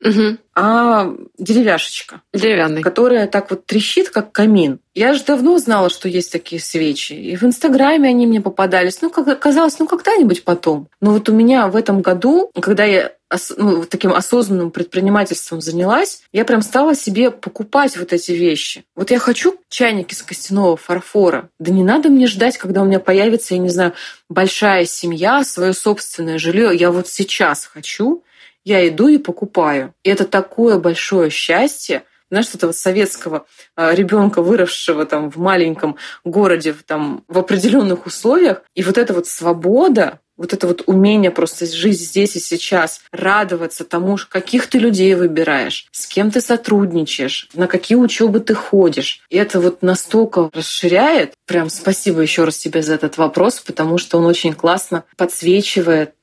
а 0.56 1.14
деревяшечка. 1.38 2.22
Деревянный. 2.34 2.82
Которая 2.82 3.28
так 3.28 3.50
вот 3.52 3.66
трещит, 3.66 4.10
как 4.10 4.32
камин. 4.32 4.80
Я 4.94 5.14
же 5.14 5.24
давно 5.26 5.58
знала, 5.58 5.90
что 5.90 6.08
есть 6.08 6.32
такие 6.32 6.62
свечи. 6.62 7.12
И 7.12 7.36
в 7.36 7.44
Инстаграме 7.44 8.08
они 8.08 8.26
мне 8.26 8.40
попадались. 8.40 9.02
Ну, 9.02 9.10
как 9.10 9.28
оказалось, 9.28 9.78
ну, 9.80 9.88
когда-нибудь 9.88 10.46
потом. 10.46 10.88
Но 11.02 11.12
вот 11.12 11.28
у 11.28 11.34
меня 11.34 11.68
в 11.68 11.76
этом 11.76 12.02
году, 12.02 12.50
когда 12.62 12.86
я 12.86 13.12
ну, 13.58 13.84
таким 13.86 14.14
осознанным 14.14 14.72
предпринимательством 14.72 15.60
занялась, 15.60 16.22
я 16.32 16.46
прям 16.46 16.62
стала 16.62 16.96
себе 16.96 17.32
покупать 17.32 17.98
вот 17.98 18.14
эти 18.14 18.32
вещи. 18.32 18.86
Вот 18.96 19.12
я 19.12 19.20
хочу 19.20 19.58
чайник 19.68 20.14
из 20.14 20.22
костяного 20.24 20.78
фарфора. 20.78 21.50
Да 21.60 21.72
не 21.72 21.84
надо 21.84 22.08
мне 22.08 22.28
ждать, 22.28 22.58
когда 22.58 22.82
у 22.82 22.86
меня 22.86 23.02
появится, 23.02 23.56
я 23.56 23.60
не 23.60 23.70
знаю, 23.70 23.94
большая 24.30 24.86
семья, 24.86 25.44
свое 25.44 25.74
собственное 25.74 26.38
жилье. 26.38 26.72
Я 26.74 26.92
вот 26.92 27.10
сейчас 27.10 27.66
хочу, 27.66 28.24
я 28.66 28.86
иду 28.88 29.08
и 29.08 29.18
покупаю. 29.18 29.94
И 30.04 30.10
это 30.10 30.26
такое 30.26 30.80
большое 30.80 31.30
счастье, 31.30 32.04
знаешь, 32.30 32.48
этого 32.54 32.72
советского 32.72 33.46
а, 33.76 33.94
ребенка, 33.94 34.42
выросшего 34.42 35.06
там 35.06 35.32
в 35.32 35.38
маленьком 35.38 35.96
городе, 36.24 36.76
там, 36.86 37.24
в 37.28 37.38
определенных 37.38 38.08
условиях. 38.08 38.64
И 38.74 38.84
вот 38.84 38.98
эта 38.98 39.14
вот 39.14 39.28
свобода, 39.28 40.20
вот 40.38 40.54
это 40.54 40.68
вот 40.68 40.84
умение 40.86 41.32
просто 41.32 41.66
жить 41.66 42.00
здесь 42.00 42.36
и 42.36 42.40
сейчас, 42.40 43.02
радоваться 43.12 43.86
тому, 43.86 44.18
каких 44.30 44.68
ты 44.68 44.80
людей 44.80 45.16
выбираешь, 45.16 45.88
с 45.92 46.08
кем 46.08 46.32
ты 46.32 46.42
сотрудничаешь, 46.42 47.50
на 47.54 47.68
какие 47.68 47.98
учебы 47.98 48.40
ты 48.40 48.54
ходишь. 48.54 49.22
И 49.30 49.38
это 49.38 49.62
вот 49.62 49.82
настолько 49.82 50.50
расширяет. 50.54 51.34
Прям 51.46 51.70
спасибо 51.70 52.22
еще 52.22 52.44
раз 52.44 52.58
тебе 52.58 52.82
за 52.82 52.96
этот 52.96 53.18
вопрос, 53.18 53.60
потому 53.60 53.98
что 53.98 54.18
он 54.18 54.26
очень 54.26 54.54
классно 54.54 55.04
подсвечивает 55.16 56.16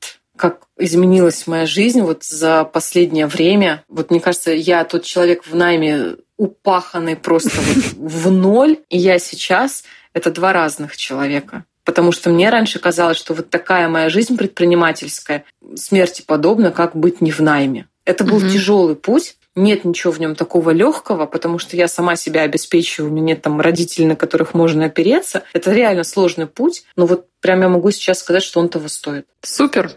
как 0.43 0.63
изменилась 0.77 1.47
моя 1.47 1.67
жизнь 1.67 2.01
вот 2.01 2.25
за 2.25 2.65
последнее 2.65 3.29
время. 3.29 3.85
Вот 3.89 4.11
мне 4.11 4.19
кажется, 4.19 4.51
я 4.51 4.83
тот 4.83 5.05
человек 5.05 5.47
в 5.47 5.55
найме 5.55 6.17
упаханный 6.37 7.15
просто 7.15 7.61
вот 7.61 7.85
в 7.97 8.29
ноль, 8.33 8.79
и 8.89 8.99
я 8.99 9.21
сейчас— 9.21 9.85
это 10.15 10.33
два 10.33 10.53
разных 10.53 10.97
человека. 10.97 11.65
Потому 11.85 12.11
что 12.11 12.31
мне 12.31 12.51
раньше 12.51 12.81
казалось, 12.81 13.19
что 13.19 13.35
вот 13.35 13.51
такая 13.51 13.87
моя 13.87 14.09
жизнь 14.09 14.37
предпринимательская 14.37 15.45
смерти 15.77 16.25
подобна, 16.27 16.73
как 16.73 16.97
быть 16.97 17.21
не 17.21 17.31
в 17.31 17.39
найме. 17.39 17.87
Это 18.05 18.25
был 18.25 18.39
угу. 18.39 18.49
тяжелый 18.49 18.97
путь, 18.97 19.37
нет 19.55 19.85
ничего 19.85 20.13
в 20.13 20.19
нем 20.19 20.35
такого 20.35 20.71
легкого, 20.71 21.27
потому 21.27 21.61
что 21.61 21.77
я 21.77 21.87
сама 21.87 22.17
себя 22.17 22.43
обеспечиваю, 22.43 23.13
у 23.13 23.15
меня 23.15 23.27
нет 23.27 23.43
там 23.43 23.61
родителей, 23.61 24.07
на 24.09 24.17
которых 24.17 24.55
можно 24.55 24.87
опереться. 24.87 25.45
Это 25.53 25.71
реально 25.71 26.03
сложный 26.03 26.49
путь, 26.49 26.83
но 26.97 27.07
вот 27.07 27.29
прям 27.41 27.61
я 27.61 27.69
могу 27.69 27.93
сейчас 27.93 28.19
сказать, 28.19 28.43
что 28.43 28.59
он 28.59 28.69
того 28.69 28.89
стоит. 28.89 29.27
Супер. 29.43 29.93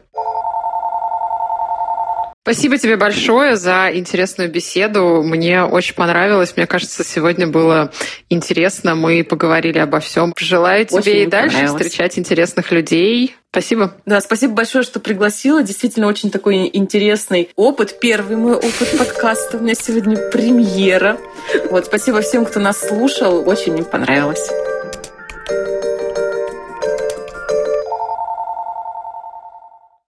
Спасибо 2.45 2.77
тебе 2.77 2.95
большое 2.95 3.55
за 3.55 3.89
интересную 3.91 4.51
беседу. 4.51 5.23
Мне 5.23 5.63
очень 5.63 5.95
понравилось. 5.95 6.53
Мне 6.55 6.67
кажется, 6.67 7.03
сегодня 7.03 7.47
было 7.47 7.91
интересно. 8.29 8.93
Мы 8.93 9.23
поговорили 9.23 9.79
обо 9.79 9.99
всем. 9.99 10.31
Желаю 10.37 10.85
тебе 10.85 10.99
очень 10.99 11.17
и 11.21 11.25
дальше 11.25 11.65
встречать 11.65 12.19
интересных 12.19 12.71
людей. 12.71 13.35
Спасибо. 13.49 13.95
Да, 14.05 14.21
спасибо 14.21 14.53
большое, 14.53 14.83
что 14.83 14.99
пригласила. 14.99 15.63
Действительно, 15.63 16.05
очень 16.05 16.29
такой 16.29 16.69
интересный 16.71 17.49
опыт. 17.55 17.99
Первый 17.99 18.37
мой 18.37 18.53
опыт 18.53 18.95
подкаста. 18.95 19.57
У 19.57 19.61
меня 19.61 19.73
сегодня 19.73 20.15
премьера. 20.29 21.17
Вот, 21.71 21.87
спасибо 21.87 22.21
всем, 22.21 22.45
кто 22.45 22.59
нас 22.59 22.79
слушал. 22.79 23.49
Очень 23.49 23.73
мне 23.73 23.83
понравилось. 23.83 24.51